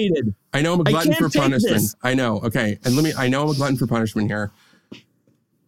[0.54, 1.62] I know I'm a glutton for punishment.
[1.62, 1.96] this.
[2.02, 2.40] I know.
[2.40, 3.14] Okay, and let me.
[3.18, 4.52] I know I'm a glutton for punishment here.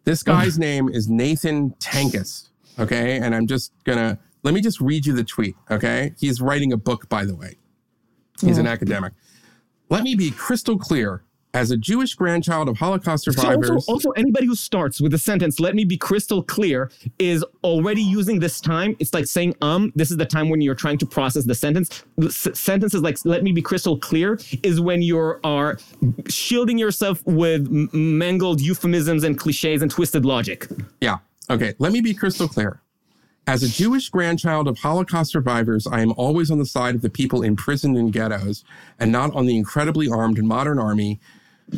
[0.06, 2.50] This guy's name is Nathan Tankus.
[2.78, 5.56] Okay, and I'm just gonna let me just read you the tweet.
[5.72, 7.58] Okay, he's writing a book, by the way.
[8.42, 8.72] He's an oh.
[8.72, 9.14] academic.
[9.90, 11.24] Let me be crystal clear.
[11.56, 15.20] As a Jewish grandchild of Holocaust So survivors, also, also, anybody who starts with the
[15.20, 16.90] sentence "Let me be crystal clear"
[17.20, 18.96] is already using this time.
[18.98, 22.04] It's like saying "um." This is the time when you're trying to process the sentence.
[22.24, 25.78] S- sentences like "Let me be crystal clear" is when you are
[26.28, 30.68] shielding yourself with m- mangled euphemisms and cliches and twisted logic.
[31.02, 31.20] Yeah.
[31.52, 31.76] Okay.
[31.78, 32.82] Let me be crystal clear.
[33.46, 37.10] As a Jewish grandchild of Holocaust survivors, I am always on the side of the
[37.10, 38.64] people imprisoned in ghettos
[39.00, 41.20] and not on the incredibly armed and modern army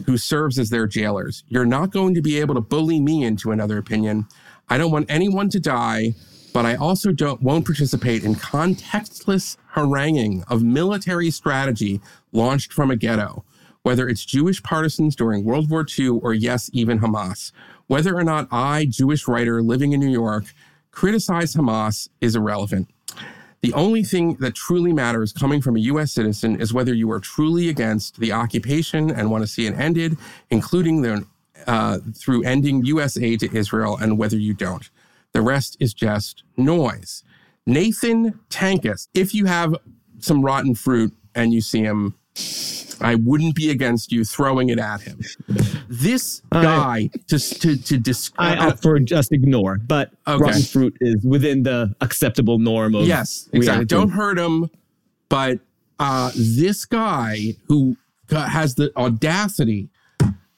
[0.06, 1.44] who serves as their jailers.
[1.48, 4.28] You're not going to be able to bully me into another opinion.
[4.70, 6.16] I don't want anyone to die,
[6.54, 12.02] but I also don't won't participate in contextless haranguing of military strategy
[12.32, 13.44] launched from a ghetto,
[13.84, 17.52] whether it's Jewish partisans during World War II or yes, even Hamas.
[17.88, 20.46] Whether or not I, Jewish writer living in New York,
[20.92, 22.88] criticize Hamas is irrelevant.
[23.66, 27.20] The only thing that truly matters coming from a US citizen is whether you are
[27.20, 30.20] truly against the occupation and want to see it ended,
[30.52, 31.26] including the,
[31.66, 34.88] uh, through ending US aid to Israel, and whether you don't.
[35.32, 37.24] The rest is just noise.
[37.66, 39.76] Nathan Tankus, if you have
[40.20, 42.14] some rotten fruit and you see him,
[43.02, 45.20] I wouldn't be against you throwing it at him.
[45.90, 48.60] This guy to to to I describe.
[48.60, 50.42] opt for just ignore, but Okay.
[50.42, 53.60] rotten fruit is within the acceptable norm of Yes, exactly.
[53.80, 53.88] reacting.
[53.88, 54.70] Don't hurt him.
[55.30, 55.60] But
[56.00, 57.98] uh, this guy who
[58.30, 59.90] has the audacity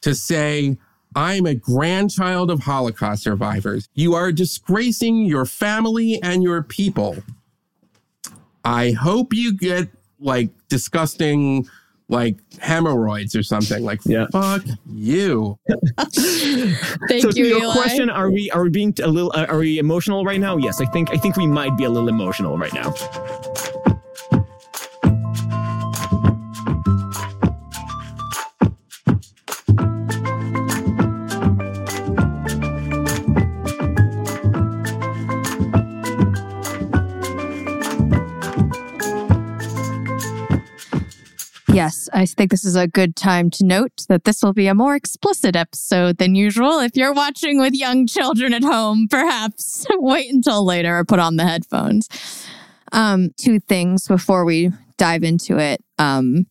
[0.01, 0.77] to say,
[1.15, 3.89] I'm a grandchild of Holocaust survivors.
[3.93, 7.17] You are disgracing your family and your people.
[8.63, 9.89] I hope you get
[10.19, 11.67] like disgusting,
[12.09, 13.83] like hemorrhoids or something.
[13.83, 14.27] Like, Yeah.
[14.31, 15.57] fuck you.
[16.15, 17.73] Thank so to you, your Eli.
[17.73, 20.57] question, are we are we being a little uh, are we emotional right now?
[20.57, 22.93] Yes, I think I think we might be a little emotional right now.
[42.17, 44.95] I think this is a good time to note that this will be a more
[44.95, 46.79] explicit episode than usual.
[46.79, 51.35] If you're watching with young children at home, perhaps wait until later or put on
[51.35, 52.09] the headphones.
[52.91, 55.83] Um, two things before we dive into it.
[55.99, 56.47] Um,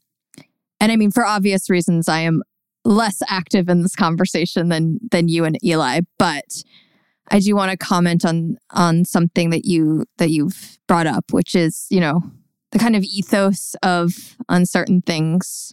[0.78, 2.44] and I mean, for obvious reasons, I am
[2.84, 6.62] less active in this conversation than than you and Eli, but
[7.32, 11.56] I do want to comment on on something that you that you've brought up, which
[11.56, 12.22] is, you know,
[12.76, 15.72] the kind of ethos of uncertain things,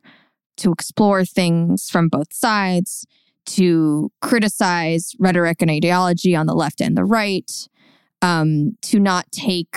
[0.56, 3.06] to explore things from both sides,
[3.46, 7.68] to criticize rhetoric and ideology on the left and the right,
[8.22, 9.76] um, to not take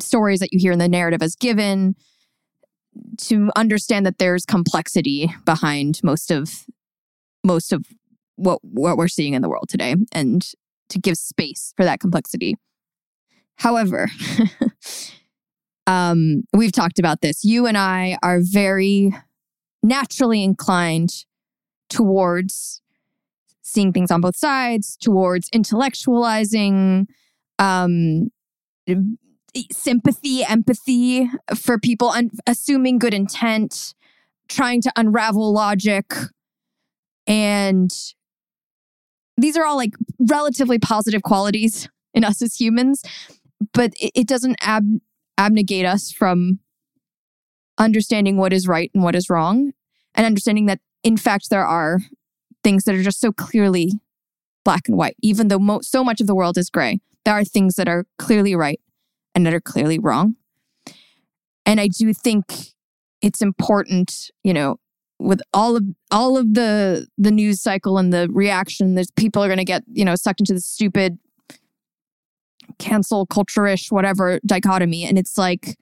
[0.00, 1.94] stories that you hear in the narrative as given,
[3.18, 6.64] to understand that there's complexity behind most of
[7.44, 7.84] most of
[8.34, 10.44] what what we're seeing in the world today, and
[10.88, 12.56] to give space for that complexity.
[13.58, 14.08] However,
[15.88, 17.44] um, we've talked about this.
[17.44, 19.10] You and I are very
[19.82, 21.24] naturally inclined
[21.88, 22.82] towards
[23.62, 27.06] seeing things on both sides, towards intellectualizing
[27.58, 28.30] um,
[29.72, 33.94] sympathy, empathy for people, un- assuming good intent,
[34.46, 36.12] trying to unravel logic.
[37.26, 37.90] And
[39.38, 43.02] these are all like relatively positive qualities in us as humans,
[43.72, 45.00] but it, it doesn't ab-
[45.38, 46.58] abnegate us from
[47.78, 49.72] understanding what is right and what is wrong
[50.14, 52.00] and understanding that in fact there are
[52.64, 53.92] things that are just so clearly
[54.64, 56.98] black and white even though mo- so much of the world is gray.
[57.24, 58.80] There are things that are clearly right
[59.34, 60.34] and that are clearly wrong.
[61.64, 62.44] And i do think
[63.22, 64.76] it's important you know
[65.18, 69.48] with all of all of the the news cycle and the reaction there's people are
[69.48, 71.18] going to get you know sucked into the stupid
[72.78, 75.76] cancel culture-ish whatever dichotomy and it's like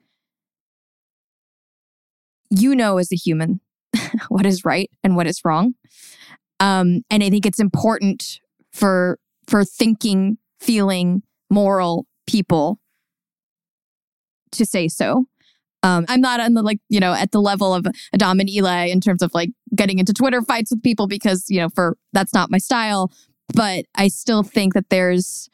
[2.49, 3.59] you know as a human
[4.29, 5.73] what is right and what is wrong.
[6.59, 8.39] Um and i think it's important
[8.71, 12.79] for for thinking feeling moral people
[14.51, 15.25] to say so.
[15.83, 18.85] Um i'm not on the like you know at the level of adam and eli
[18.85, 22.33] in terms of like getting into twitter fights with people because you know for that's
[22.33, 23.11] not my style
[23.53, 25.49] but i still think that there's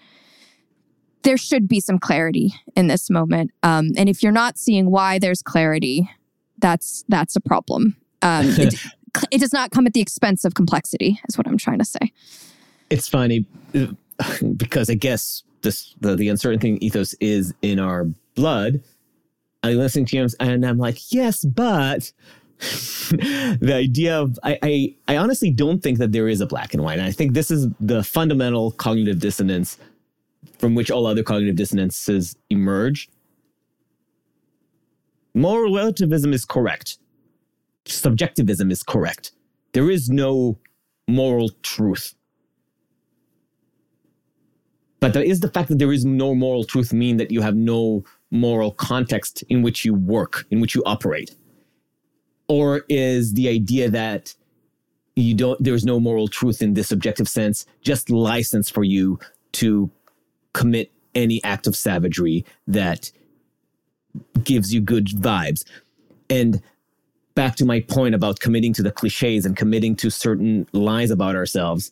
[1.24, 3.52] there should be some clarity in this moment.
[3.64, 6.10] Um, and if you're not seeing why there's clarity,
[6.60, 7.96] that's that's a problem.
[8.22, 8.76] Um, it,
[9.32, 12.12] it does not come at the expense of complexity, is what I'm trying to say.
[12.90, 13.88] It's funny uh,
[14.58, 18.06] because I guess this the, the uncertain thing ethos is in our
[18.36, 18.82] blood.
[19.64, 22.12] I listen to you and I'm like, yes, but
[22.60, 26.84] the idea of I, I I honestly don't think that there is a black and
[26.84, 27.00] white.
[27.00, 29.78] And I think this is the fundamental cognitive dissonance
[30.64, 33.10] from which all other cognitive dissonances emerge.
[35.34, 37.00] Moral relativism is correct.
[37.86, 39.34] Subjectivism is correct.
[39.74, 40.58] There is no
[41.06, 42.16] moral truth.
[45.02, 47.58] But there is the fact that there is no moral truth mean that you have
[47.58, 51.36] no moral context in which you work, in which you operate?
[52.48, 54.34] Or is the idea that
[55.18, 59.20] you don't there's no moral truth in this objective sense just license for you
[59.52, 59.92] to
[60.54, 63.12] commit any act of savagery that
[64.44, 65.64] gives you good vibes.
[66.30, 66.62] And
[67.36, 71.36] back to my point about committing to the cliches and committing to certain lies about
[71.36, 71.92] ourselves,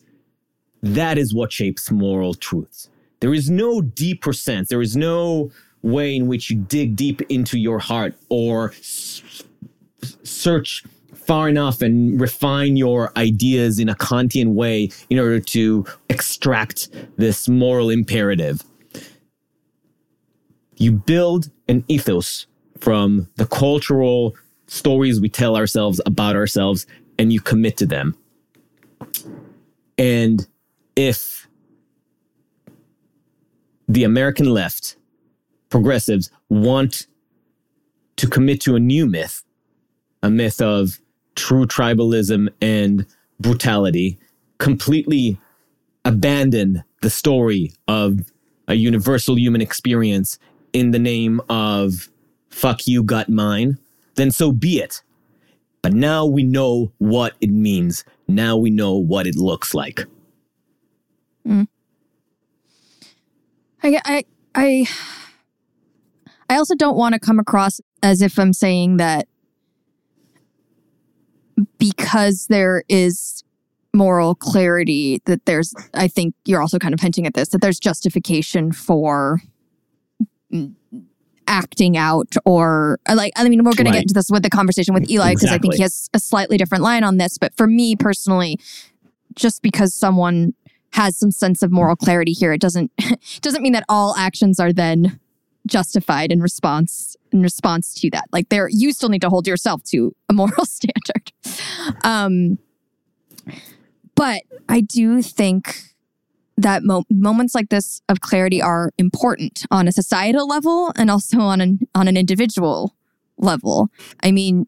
[0.82, 2.88] that is what shapes moral truths.
[3.20, 5.50] There is no deeper sense, there is no
[5.82, 8.72] way in which you dig deep into your heart or
[10.22, 10.84] search
[11.14, 17.48] far enough and refine your ideas in a Kantian way in order to extract this
[17.48, 18.62] moral imperative.
[20.76, 22.46] You build an ethos
[22.78, 24.34] from the cultural
[24.66, 26.86] stories we tell ourselves about ourselves
[27.18, 28.16] and you commit to them.
[29.98, 30.46] And
[30.96, 31.46] if
[33.86, 34.96] the American left,
[35.68, 37.06] progressives, want
[38.16, 39.44] to commit to a new myth,
[40.22, 40.98] a myth of
[41.34, 43.06] true tribalism and
[43.40, 44.18] brutality,
[44.58, 45.38] completely
[46.04, 48.20] abandon the story of
[48.68, 50.38] a universal human experience
[50.72, 52.08] in the name of
[52.50, 53.78] fuck you, got mine,
[54.14, 55.02] then so be it.
[55.82, 58.04] But now we know what it means.
[58.28, 60.06] Now we know what it looks like.
[61.46, 61.66] Mm.
[63.82, 64.86] I, I, I,
[66.48, 69.26] I also don't want to come across as if I'm saying that
[71.78, 73.44] because there is
[73.94, 77.78] moral clarity that there's i think you're also kind of hinting at this that there's
[77.78, 79.40] justification for
[81.46, 83.92] acting out or like I mean we're going Right.
[83.92, 86.18] to get into this with the conversation with Eli because I think he has a
[86.18, 88.58] slightly different line on this but for me personally
[89.34, 90.54] just because someone
[90.92, 92.90] has some sense of moral clarity here it doesn't
[93.42, 95.18] doesn't mean that all actions are then
[95.66, 99.82] justified in response in response to that like there you still need to hold yourself
[99.82, 101.32] to a moral standard
[102.04, 102.58] um
[104.14, 105.82] but I do think
[106.56, 111.40] that mo- moments like this of clarity are important on a societal level and also
[111.40, 112.94] on an on an individual
[113.38, 113.88] level.
[114.22, 114.66] I mean,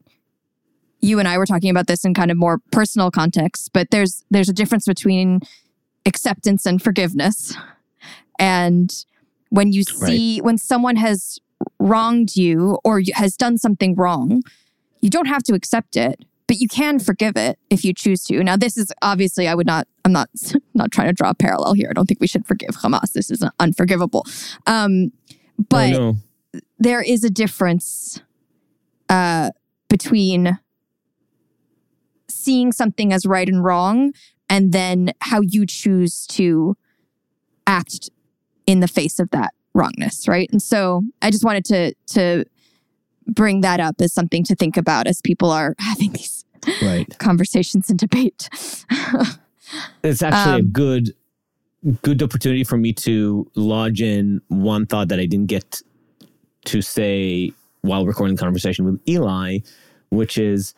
[1.00, 4.24] you and I were talking about this in kind of more personal context, but there's
[4.30, 5.40] there's a difference between
[6.06, 7.54] acceptance and forgiveness.
[8.38, 8.92] And
[9.50, 11.38] when you see when someone has
[11.84, 14.42] wronged you or has done something wrong,
[15.00, 18.42] you don't have to accept it, but you can forgive it if you choose to.
[18.42, 19.86] Now, this is obviously I would not.
[20.04, 20.30] I'm not
[20.74, 21.88] not trying to draw a parallel here.
[21.90, 23.12] I don't think we should forgive Hamas.
[23.12, 24.26] This is unforgivable.
[24.66, 25.12] Um,
[25.68, 26.16] but
[26.78, 28.20] there is a difference
[29.08, 29.50] uh,
[29.88, 30.58] between
[32.28, 34.12] seeing something as right and wrong
[34.48, 36.76] and then how you choose to
[37.66, 38.10] act
[38.66, 42.44] in the face of that wrongness right and so i just wanted to to
[43.26, 46.44] bring that up as something to think about as people are having these
[46.82, 47.18] Right.
[47.18, 48.48] conversations and debate
[50.02, 51.14] It's actually a Um, good
[52.02, 55.82] good opportunity for me to lodge in one thought that I didn't get
[56.66, 57.52] to say
[57.82, 59.58] while recording the conversation with Eli,
[60.10, 60.74] which is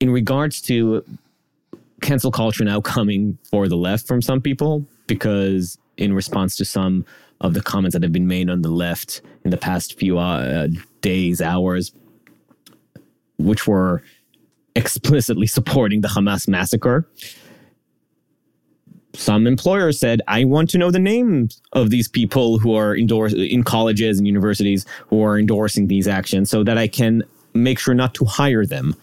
[0.00, 1.04] in regards to
[2.00, 7.04] cancel culture now coming for the left from some people, because in response to some
[7.40, 10.68] of the comments that have been made on the left in the past few uh,
[11.00, 11.92] days, hours,
[13.38, 14.02] which were
[14.74, 17.08] explicitly supporting the Hamas massacre
[19.16, 23.32] some employers said, I want to know the names of these people who are endorse
[23.32, 27.22] in colleges and universities who are endorsing these actions so that I can
[27.54, 28.94] make sure not to hire them.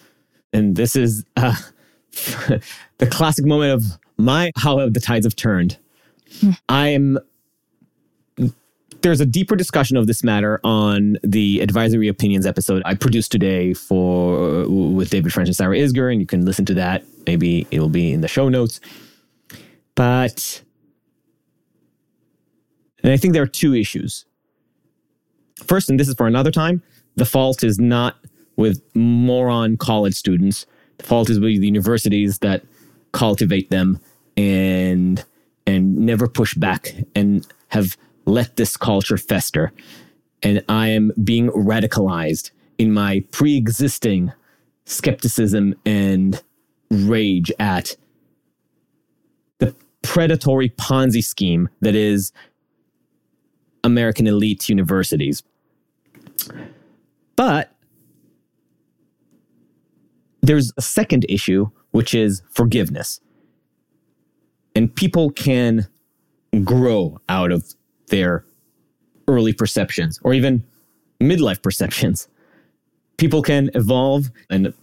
[0.54, 1.56] And this is uh,
[2.12, 5.78] the classic moment of my how have the tides have turned.
[6.70, 7.20] I am
[9.04, 13.74] there's a deeper discussion of this matter on the advisory opinions episode I produced today
[13.74, 17.04] for uh, with David French and Sarah Isgur, and you can listen to that.
[17.28, 18.80] Maybe it will be in the show notes.
[19.96, 20.64] But,
[23.04, 24.26] and I think there are two issues.
[25.64, 26.82] First, and this is for another time,
[27.16, 28.16] the fault is not
[28.56, 30.66] with moron college students.
[30.98, 32.64] The fault is with the universities that
[33.12, 34.00] cultivate them
[34.38, 35.24] and
[35.68, 39.72] and never push back and have let this culture fester.
[40.42, 44.32] And I am being radicalized in my pre-existing
[44.86, 46.42] skepticism and
[46.90, 47.96] rage at
[49.60, 52.32] the predatory Ponzi scheme that is
[53.84, 55.44] American elite universities.
[57.36, 57.72] But
[60.42, 63.22] there's a second issue, which is forgiveness.
[64.76, 65.88] And people can
[66.64, 67.74] grow out of
[68.08, 68.46] their
[69.28, 70.64] early perceptions or even
[71.20, 72.28] midlife perceptions.
[73.18, 74.74] People can evolve, and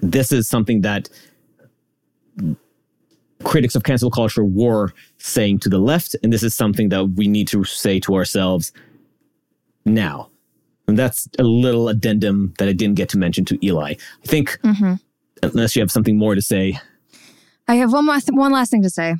[0.00, 1.08] this is something that
[3.44, 7.28] critics of cancel culture were saying to the left, and this is something that we
[7.28, 8.72] need to say to ourselves
[9.84, 10.28] now.
[10.86, 13.92] And that's a little addendum that I didn't get to mention to Eli.
[13.92, 14.58] I think,
[15.42, 16.78] unless you have something more to say,
[17.68, 19.14] I have one last one last thing to say,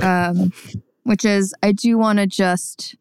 [0.00, 0.52] um,
[1.04, 2.96] which is I do want to just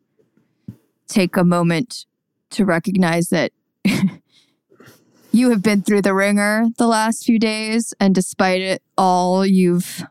[1.08, 2.06] take a moment
[2.52, 3.52] to recognize that
[5.32, 10.04] you have been through the wringer the last few days, and despite it all, you've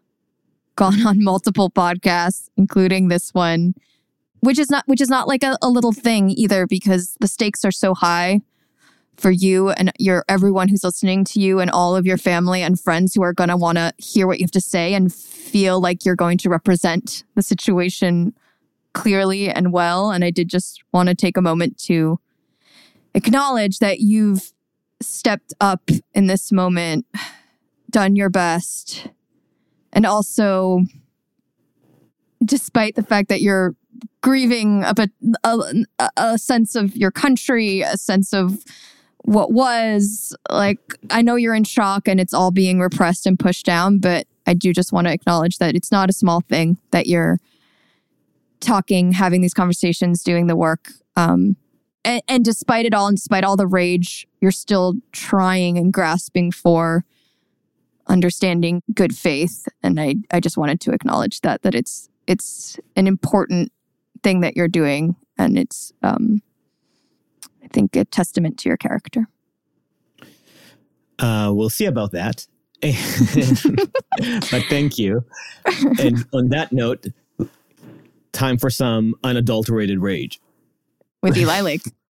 [0.77, 3.75] gone on multiple podcasts, including this one,
[4.41, 7.65] which is not which is not like a, a little thing either, because the stakes
[7.65, 8.41] are so high
[9.21, 12.81] for you and your everyone who's listening to you and all of your family and
[12.81, 15.81] friends who are going to want to hear what you have to say and feel
[15.81, 18.35] like you're going to represent the situation
[18.95, 20.11] clearly and well.
[20.11, 22.19] And I did just want to take a moment to
[23.15, 24.53] acknowledge that you've
[25.03, 27.07] stepped up in this moment
[27.91, 29.09] done your best
[29.93, 30.83] and also
[32.45, 33.75] despite the fact that you're
[34.21, 35.09] grieving a,
[35.43, 35.75] a,
[36.17, 38.63] a sense of your country a sense of
[39.25, 40.79] what was like
[41.11, 44.55] i know you're in shock and it's all being repressed and pushed down but i
[44.55, 47.39] do just want to acknowledge that it's not a small thing that you're
[48.61, 51.57] talking having these conversations doing the work um
[52.05, 56.51] and, and despite it all and despite all the rage you're still trying and grasping
[56.51, 57.05] for
[58.11, 59.67] understanding good faith.
[59.83, 63.73] And i i just wanted to acknowledge that that it's it's an important
[64.23, 66.43] thing that you're doing and it's um
[67.73, 69.27] think a testament to your character.
[71.19, 72.47] Uh, we'll see about that.
[72.83, 75.23] but thank you.
[75.99, 77.07] And on that note,
[78.33, 80.41] time for some unadulterated rage.
[81.23, 81.83] With Eli Lake.